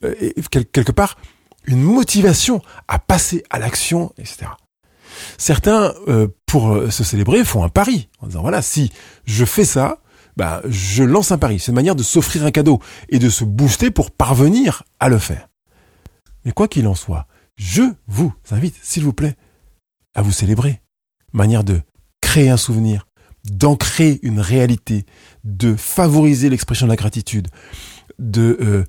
et 0.03 0.33
quelque 0.51 0.91
part, 0.91 1.17
une 1.65 1.81
motivation 1.81 2.61
à 2.87 2.99
passer 2.99 3.43
à 3.49 3.59
l'action, 3.59 4.13
etc. 4.17 4.51
Certains, 5.37 5.93
euh, 6.07 6.27
pour 6.45 6.73
euh, 6.73 6.89
se 6.89 7.03
célébrer, 7.03 7.43
font 7.43 7.63
un 7.63 7.69
pari 7.69 8.09
en 8.19 8.27
disant 8.27 8.41
voilà, 8.41 8.61
si 8.61 8.91
je 9.25 9.45
fais 9.45 9.65
ça, 9.65 9.99
bah, 10.37 10.61
je 10.67 11.03
lance 11.03 11.31
un 11.31 11.37
pari. 11.37 11.59
C'est 11.59 11.71
une 11.71 11.75
manière 11.75 11.95
de 11.95 12.03
s'offrir 12.03 12.45
un 12.45 12.51
cadeau 12.51 12.79
et 13.09 13.19
de 13.19 13.29
se 13.29 13.43
booster 13.43 13.91
pour 13.91 14.11
parvenir 14.11 14.83
à 14.99 15.09
le 15.09 15.19
faire. 15.19 15.47
Mais 16.45 16.51
quoi 16.51 16.67
qu'il 16.67 16.87
en 16.87 16.95
soit, 16.95 17.27
je 17.57 17.83
vous 18.07 18.33
invite, 18.51 18.75
s'il 18.81 19.03
vous 19.03 19.13
plaît, 19.13 19.35
à 20.15 20.21
vous 20.21 20.31
célébrer. 20.31 20.81
Manière 21.33 21.63
de 21.63 21.81
créer 22.21 22.49
un 22.49 22.57
souvenir, 22.57 23.05
d'ancrer 23.45 24.19
une 24.23 24.39
réalité, 24.39 25.05
de 25.43 25.75
favoriser 25.75 26.49
l'expression 26.49 26.85
de 26.85 26.91
la 26.91 26.95
gratitude, 26.95 27.47
de 28.19 28.57
euh, 28.61 28.83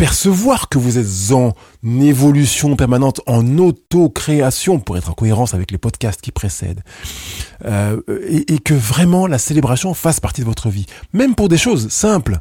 percevoir 0.00 0.70
que 0.70 0.78
vous 0.78 0.96
êtes 0.96 1.32
en 1.32 1.52
évolution 1.84 2.74
permanente, 2.74 3.20
en 3.26 3.58
auto-création, 3.58 4.80
pour 4.80 4.96
être 4.96 5.10
en 5.10 5.12
cohérence 5.12 5.52
avec 5.52 5.70
les 5.70 5.76
podcasts 5.76 6.22
qui 6.22 6.32
précèdent, 6.32 6.82
euh, 7.66 8.00
et, 8.26 8.58
que 8.60 8.72
vraiment 8.72 9.26
la 9.26 9.36
célébration 9.36 9.92
fasse 9.92 10.18
partie 10.18 10.40
de 10.40 10.46
votre 10.46 10.70
vie, 10.70 10.86
même 11.12 11.34
pour 11.34 11.48
des 11.50 11.58
choses 11.58 11.90
simples. 11.90 12.38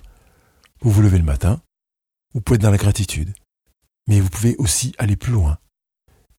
Vous 0.81 0.91
vous 0.91 1.01
levez 1.01 1.17
le 1.17 1.25
matin, 1.25 1.59
vous 2.33 2.39
pouvez 2.39 2.55
être 2.55 2.61
dans 2.61 2.71
la 2.71 2.77
gratitude, 2.77 3.33
mais 4.07 4.21
vous 4.21 4.29
pouvez 4.29 4.55
aussi 4.57 4.93
aller 4.97 5.17
plus 5.17 5.33
loin 5.33 5.57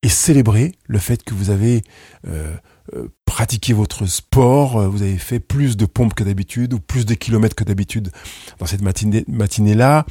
et 0.03 0.09
célébrer 0.09 0.75
le 0.87 0.99
fait 0.99 1.23
que 1.23 1.35
vous 1.35 1.51
avez 1.51 1.83
euh, 2.27 2.57
euh, 2.95 3.09
pratiqué 3.25 3.73
votre 3.73 4.07
sport, 4.07 4.79
euh, 4.79 4.89
vous 4.89 5.03
avez 5.03 5.19
fait 5.19 5.41
plus 5.41 5.77
de 5.77 5.87
pompes 5.87 6.15
que 6.15 6.25
d'habitude 6.25 6.75
ou 6.75 6.81
plus 6.81 7.07
de 7.07 7.15
kilomètres 7.15 7.55
que 7.55 7.65
d'habitude 7.65 8.11
dans 8.59 8.67
cette 8.67 8.83
matinée, 8.83 9.25
matinée-là. 9.29 10.07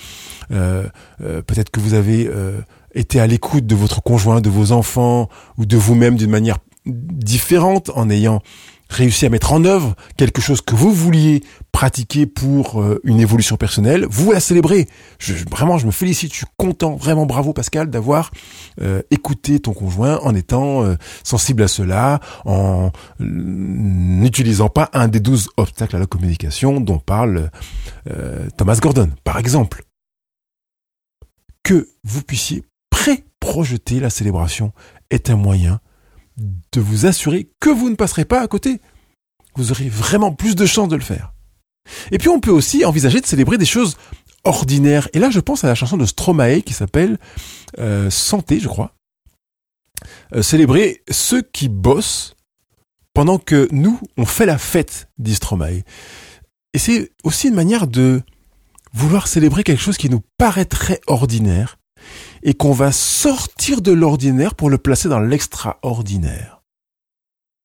Peut-être 0.49 1.69
que 1.69 1.79
vous 1.79 1.93
avez 1.93 2.29
été 2.93 3.19
à 3.19 3.27
l'écoute 3.27 3.65
de 3.65 3.75
votre 3.75 4.01
conjoint, 4.01 4.41
de 4.41 4.49
vos 4.49 4.71
enfants 4.71 5.29
ou 5.57 5.65
de 5.65 5.77
vous-même 5.77 6.15
d'une 6.15 6.31
manière 6.31 6.57
différente 6.85 7.91
en 7.93 8.09
ayant 8.09 8.41
réussi 8.89 9.25
à 9.25 9.30
mettre 9.30 9.54
en 9.54 9.63
œuvre 9.65 9.95
quelque 10.17 10.41
chose 10.41 10.62
que 10.62 10.75
vous 10.75 10.91
vouliez 10.91 11.43
pratiquer 11.71 12.25
pour 12.25 12.82
euh, 12.82 12.99
une 13.04 13.19
évolution 13.19 13.56
personnelle, 13.56 14.06
vous 14.10 14.32
la 14.32 14.39
célébrez. 14.39 14.88
Je, 15.19 15.34
vraiment, 15.49 15.78
je 15.78 15.86
me 15.86 15.91
félicite, 15.91 16.32
je 16.32 16.38
suis 16.38 16.47
content, 16.58 16.95
vraiment 16.95 17.25
bravo 17.25 17.54
Pascal 17.54 17.89
d'avoir 17.89 18.32
euh, 18.82 19.02
écouté 19.12 19.60
ton 19.60 19.73
conjoint 19.73 20.19
en 20.23 20.34
étant 20.34 20.84
euh, 20.84 20.95
sensible 21.23 21.63
à 21.63 21.67
cela, 21.67 22.19
en 22.45 22.91
n'utilisant 23.19 24.69
pas 24.69 24.89
un 24.93 25.08
des 25.08 25.19
douze 25.19 25.49
obstacles 25.58 25.95
à 25.95 25.99
la 25.99 26.08
communication 26.08 26.82
dont 26.82 26.99
parle 26.99 27.52
Thomas 28.58 28.80
Gordon, 28.82 29.10
par 29.23 29.38
exemple. 29.38 29.84
Que 31.63 31.88
vous 32.04 32.23
puissiez 32.23 32.63
pré-projeter 32.89 33.99
la 33.99 34.10
célébration 34.10 34.73
est 35.12 35.30
un 35.30 35.36
moyen 35.36 35.80
de 36.39 36.82
vous 36.82 37.06
assurer 37.06 37.49
que 37.60 37.69
vous 37.69 37.89
ne 37.89 37.95
passerez 37.95 38.25
pas 38.25 38.41
à 38.41 38.47
côté. 38.47 38.82
Vous 39.56 39.71
aurez 39.71 39.89
vraiment 39.89 40.34
plus 40.34 40.56
de 40.56 40.65
chances 40.65 40.89
de 40.89 40.95
le 40.95 41.02
faire. 41.02 41.34
Et 42.12 42.17
puis 42.17 42.30
on 42.30 42.39
peut 42.39 42.52
aussi 42.52 42.86
envisager 42.86 43.19
de 43.19 43.25
célébrer 43.25 43.58
des 43.58 43.65
choses 43.65 43.97
ordinaires. 44.43 45.10
Et 45.13 45.19
là, 45.19 45.30
je 45.30 45.39
pense 45.39 45.63
à 45.63 45.67
la 45.67 45.75
chanson 45.75 45.97
de 45.97 46.06
Stromae 46.06 46.62
qui 46.62 46.73
s'appelle 46.73 47.17
euh, 47.80 48.10
Santé, 48.10 48.60
je 48.60 48.67
crois. 48.67 48.95
Euh, 50.34 50.41
célébrer 50.41 51.04
ceux 51.10 51.41
qui 51.41 51.67
bossent 51.67 52.36
pendant 53.13 53.38
que 53.38 53.67
nous, 53.71 53.99
on 54.17 54.25
fait 54.25 54.45
la 54.45 54.58
fête, 54.58 55.10
dit 55.17 55.36
Stromae. 55.36 55.84
Et 56.73 56.78
c'est 56.78 57.12
aussi 57.23 57.47
une 57.47 57.56
manière 57.56 57.88
de 57.88 58.21
vouloir 58.93 59.28
célébrer 59.28 59.63
quelque 59.63 59.82
chose 59.82 59.97
qui 59.97 60.10
nous 60.10 60.21
paraîtrait 60.38 61.02
ordinaire 61.08 61.78
et 62.43 62.53
qu'on 62.53 62.71
va 62.71 62.91
sortir 62.91 63.81
de 63.81 63.91
l'ordinaire 63.91 64.55
pour 64.55 64.69
le 64.69 64.77
placer 64.77 65.09
dans 65.09 65.19
l'extraordinaire. 65.19 66.62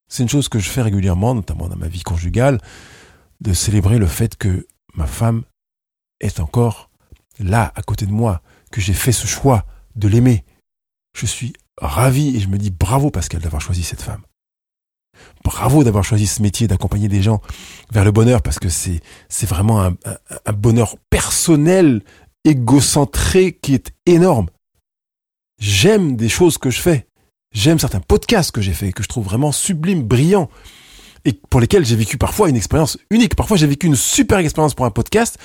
C'est 0.09 0.23
une 0.23 0.29
chose 0.29 0.49
que 0.49 0.59
je 0.59 0.69
fais 0.69 0.83
régulièrement, 0.83 1.35
notamment 1.35 1.69
dans 1.69 1.77
ma 1.77 1.89
vie 1.89 2.03
conjugale, 2.03 2.61
de 3.41 3.53
célébrer 3.53 3.99
le 3.99 4.07
fait 4.07 4.37
que 4.37 4.67
ma 4.95 5.07
femme 5.07 5.43
est 6.21 6.41
encore 6.41 6.91
là, 7.39 7.73
à 7.75 7.83
côté 7.83 8.07
de 8.07 8.13
moi, 8.13 8.43
que 8.71 8.81
j'ai 8.81 8.93
fait 8.93 9.13
ce 9.13 9.27
choix 9.27 9.65
de 9.97 10.09
l'aimer. 10.09 10.45
Je 11.17 11.27
suis 11.27 11.53
ravi 11.81 12.37
et 12.37 12.41
je 12.41 12.49
me 12.49 12.59
dis 12.59 12.71
bravo 12.71 13.11
Pascal 13.11 13.41
d'avoir 13.41 13.63
choisi 13.63 13.83
cette 13.83 14.03
femme. 14.03 14.23
Bravo 15.45 15.85
d'avoir 15.85 16.05
choisi 16.05 16.27
ce 16.27 16.43
métier 16.43 16.67
d'accompagner 16.67 17.09
des 17.09 17.23
gens 17.23 17.41
vers 17.93 18.05
le 18.05 18.11
bonheur 18.11 18.43
parce 18.43 18.59
que 18.59 18.69
c'est 18.69 19.01
vraiment 19.47 19.83
un, 19.83 19.97
un 20.47 20.53
bonheur 20.53 20.97
personnel, 21.11 22.03
égocentré 22.45 23.53
qui 23.53 23.75
est 23.75 23.93
énorme. 24.07 24.49
J'aime 25.59 26.17
des 26.17 26.29
choses 26.29 26.59
que 26.59 26.71
je 26.71 26.81
fais. 26.81 27.07
J'aime 27.53 27.79
certains 27.79 28.01
podcasts 28.01 28.51
que 28.51 28.61
j'ai 28.61 28.73
faits, 28.73 28.95
que 28.95 29.03
je 29.03 29.09
trouve 29.09 29.25
vraiment 29.25 29.53
sublimes, 29.53 30.03
brillants, 30.03 30.51
et 31.25 31.33
pour 31.33 31.61
lesquels 31.61 31.87
j'ai 31.87 31.97
vécu 31.97 32.19
parfois 32.19 32.49
une 32.49 32.57
expérience 32.57 32.99
unique. 33.11 33.37
Parfois, 33.37 33.57
j'ai 33.57 33.67
vécu 33.67 33.87
une 33.87 33.97
super 33.97 34.39
expérience 34.39 34.75
pour 34.75 34.87
un 34.87 34.91
podcast 34.91 35.39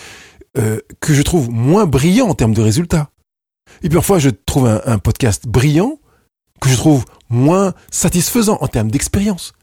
euh, 0.58 0.80
que 1.00 1.14
je 1.14 1.22
trouve 1.22 1.50
moins 1.50 1.86
brillant 1.86 2.28
en 2.28 2.34
termes 2.34 2.56
de 2.56 2.62
résultats. 2.62 3.12
Et 3.84 3.90
parfois, 3.90 4.18
je 4.18 4.30
trouve 4.30 4.68
un, 4.68 4.82
un 4.86 4.98
podcast 4.98 5.48
brillant 5.48 6.00
que 6.60 6.70
je 6.70 6.76
trouve 6.76 7.06
moins 7.30 7.74
satisfaisant 7.92 8.58
en 8.60 8.68
termes 8.68 8.92
d'expérience. 8.92 9.54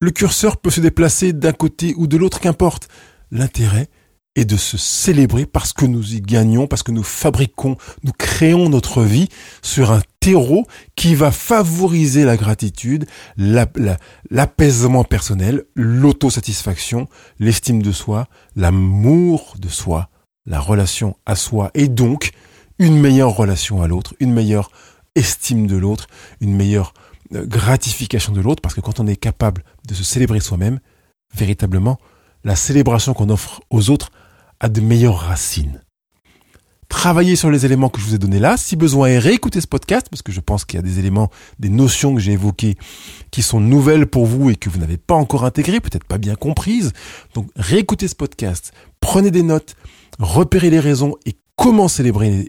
Le 0.00 0.10
curseur 0.10 0.56
peut 0.56 0.70
se 0.70 0.80
déplacer 0.80 1.32
d'un 1.32 1.52
côté 1.52 1.94
ou 1.96 2.06
de 2.06 2.16
l'autre, 2.16 2.40
qu'importe. 2.40 2.88
L'intérêt, 3.30 3.90
et 4.38 4.44
de 4.44 4.56
se 4.56 4.76
célébrer 4.76 5.46
parce 5.46 5.72
que 5.72 5.84
nous 5.84 6.14
y 6.14 6.20
gagnons, 6.20 6.68
parce 6.68 6.84
que 6.84 6.92
nous 6.92 7.02
fabriquons, 7.02 7.76
nous 8.04 8.12
créons 8.12 8.68
notre 8.68 9.02
vie 9.02 9.28
sur 9.62 9.90
un 9.90 10.00
terreau 10.20 10.64
qui 10.94 11.16
va 11.16 11.32
favoriser 11.32 12.24
la 12.24 12.36
gratitude, 12.36 13.06
l'apaisement 13.36 15.02
personnel, 15.02 15.64
l'autosatisfaction, 15.74 17.08
l'estime 17.40 17.82
de 17.82 17.90
soi, 17.90 18.28
l'amour 18.54 19.56
de 19.58 19.68
soi, 19.68 20.08
la 20.46 20.60
relation 20.60 21.16
à 21.26 21.34
soi 21.34 21.72
et 21.74 21.88
donc 21.88 22.30
une 22.78 22.96
meilleure 22.96 23.34
relation 23.34 23.82
à 23.82 23.88
l'autre, 23.88 24.14
une 24.20 24.32
meilleure 24.32 24.70
estime 25.16 25.66
de 25.66 25.76
l'autre, 25.76 26.06
une 26.40 26.54
meilleure 26.54 26.94
euh, 27.34 27.44
gratification 27.44 28.32
de 28.32 28.40
l'autre 28.40 28.62
parce 28.62 28.76
que 28.76 28.80
quand 28.80 29.00
on 29.00 29.08
est 29.08 29.16
capable 29.16 29.64
de 29.88 29.94
se 29.94 30.04
célébrer 30.04 30.38
soi-même, 30.38 30.78
véritablement, 31.34 31.98
la 32.44 32.54
célébration 32.54 33.14
qu'on 33.14 33.30
offre 33.30 33.62
aux 33.70 33.90
autres 33.90 34.12
a 34.60 34.68
de 34.68 34.80
meilleures 34.80 35.18
racines. 35.18 35.82
Travaillez 36.88 37.36
sur 37.36 37.50
les 37.50 37.66
éléments 37.66 37.90
que 37.90 38.00
je 38.00 38.06
vous 38.06 38.14
ai 38.14 38.18
donnés 38.18 38.38
là. 38.38 38.56
Si 38.56 38.74
besoin, 38.74 39.08
et 39.08 39.18
réécoutez 39.18 39.60
ce 39.60 39.66
podcast, 39.66 40.06
parce 40.10 40.22
que 40.22 40.32
je 40.32 40.40
pense 40.40 40.64
qu'il 40.64 40.78
y 40.78 40.80
a 40.80 40.82
des 40.82 40.98
éléments, 40.98 41.30
des 41.58 41.68
notions 41.68 42.14
que 42.14 42.20
j'ai 42.20 42.32
évoquées 42.32 42.76
qui 43.30 43.42
sont 43.42 43.60
nouvelles 43.60 44.06
pour 44.06 44.24
vous 44.24 44.48
et 44.48 44.56
que 44.56 44.70
vous 44.70 44.78
n'avez 44.78 44.96
pas 44.96 45.14
encore 45.14 45.44
intégrées, 45.44 45.80
peut-être 45.80 46.06
pas 46.06 46.16
bien 46.16 46.34
comprises. 46.34 46.92
Donc, 47.34 47.50
réécoutez 47.56 48.08
ce 48.08 48.14
podcast, 48.14 48.72
prenez 49.00 49.30
des 49.30 49.42
notes, 49.42 49.76
repérez 50.18 50.70
les 50.70 50.80
raisons 50.80 51.14
et 51.26 51.36
comment 51.56 51.88
célébrer 51.88 52.48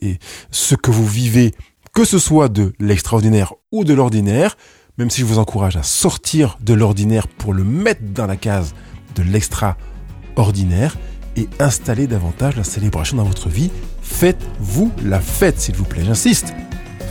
ce 0.51 0.75
que 0.75 0.91
vous 0.91 1.05
vivez, 1.05 1.53
que 1.93 2.05
ce 2.05 2.17
soit 2.17 2.47
de 2.47 2.73
l'extraordinaire 2.79 3.53
ou 3.73 3.83
de 3.83 3.93
l'ordinaire, 3.93 4.55
même 4.97 5.09
si 5.09 5.21
je 5.21 5.25
vous 5.25 5.39
encourage 5.39 5.75
à 5.75 5.83
sortir 5.83 6.57
de 6.61 6.73
l'ordinaire 6.73 7.27
pour 7.27 7.53
le 7.53 7.65
mettre 7.65 8.01
dans 8.13 8.25
la 8.25 8.37
case 8.37 8.73
de 9.15 9.23
l'extraordinaire 9.23 10.95
et 11.35 11.47
installez 11.59 12.07
davantage 12.07 12.55
la 12.55 12.63
célébration 12.63 13.17
dans 13.17 13.23
votre 13.23 13.49
vie. 13.49 13.71
Faites-vous 14.01 14.91
la 15.03 15.19
fête, 15.19 15.59
s'il 15.59 15.75
vous 15.75 15.85
plaît. 15.85 16.03
J'insiste. 16.05 16.53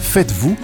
Faites-vous 0.01 0.57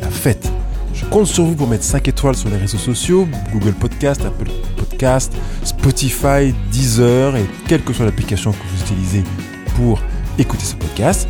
la 0.00 0.10
fête. 0.10 0.50
Je 0.94 1.04
compte 1.06 1.26
sur 1.26 1.44
vous 1.44 1.54
pour 1.54 1.66
mettre 1.68 1.84
5 1.84 2.06
étoiles 2.08 2.36
sur 2.36 2.50
les 2.50 2.56
réseaux 2.56 2.78
sociaux, 2.78 3.26
Google 3.52 3.72
Podcast, 3.72 4.22
Apple 4.24 4.50
Podcast, 4.76 5.32
Spotify, 5.64 6.54
Deezer 6.70 7.36
et 7.36 7.46
quelle 7.68 7.82
que 7.82 7.92
soit 7.92 8.04
l'application 8.04 8.52
que 8.52 8.58
vous 8.58 8.82
utilisez 8.82 9.24
pour 9.76 10.00
écouter 10.38 10.64
ce 10.64 10.74
podcast. 10.74 11.28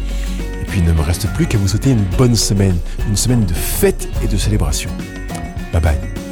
Et 0.60 0.64
puis 0.64 0.80
il 0.80 0.84
ne 0.84 0.92
me 0.92 1.02
reste 1.02 1.28
plus 1.34 1.46
qu'à 1.46 1.58
vous 1.58 1.68
souhaiter 1.68 1.90
une 1.90 2.04
bonne 2.18 2.36
semaine, 2.36 2.76
une 3.08 3.16
semaine 3.16 3.44
de 3.44 3.54
fête 3.54 4.08
et 4.24 4.26
de 4.26 4.36
célébration. 4.36 4.90
Bye 5.72 5.82
bye. 5.82 6.29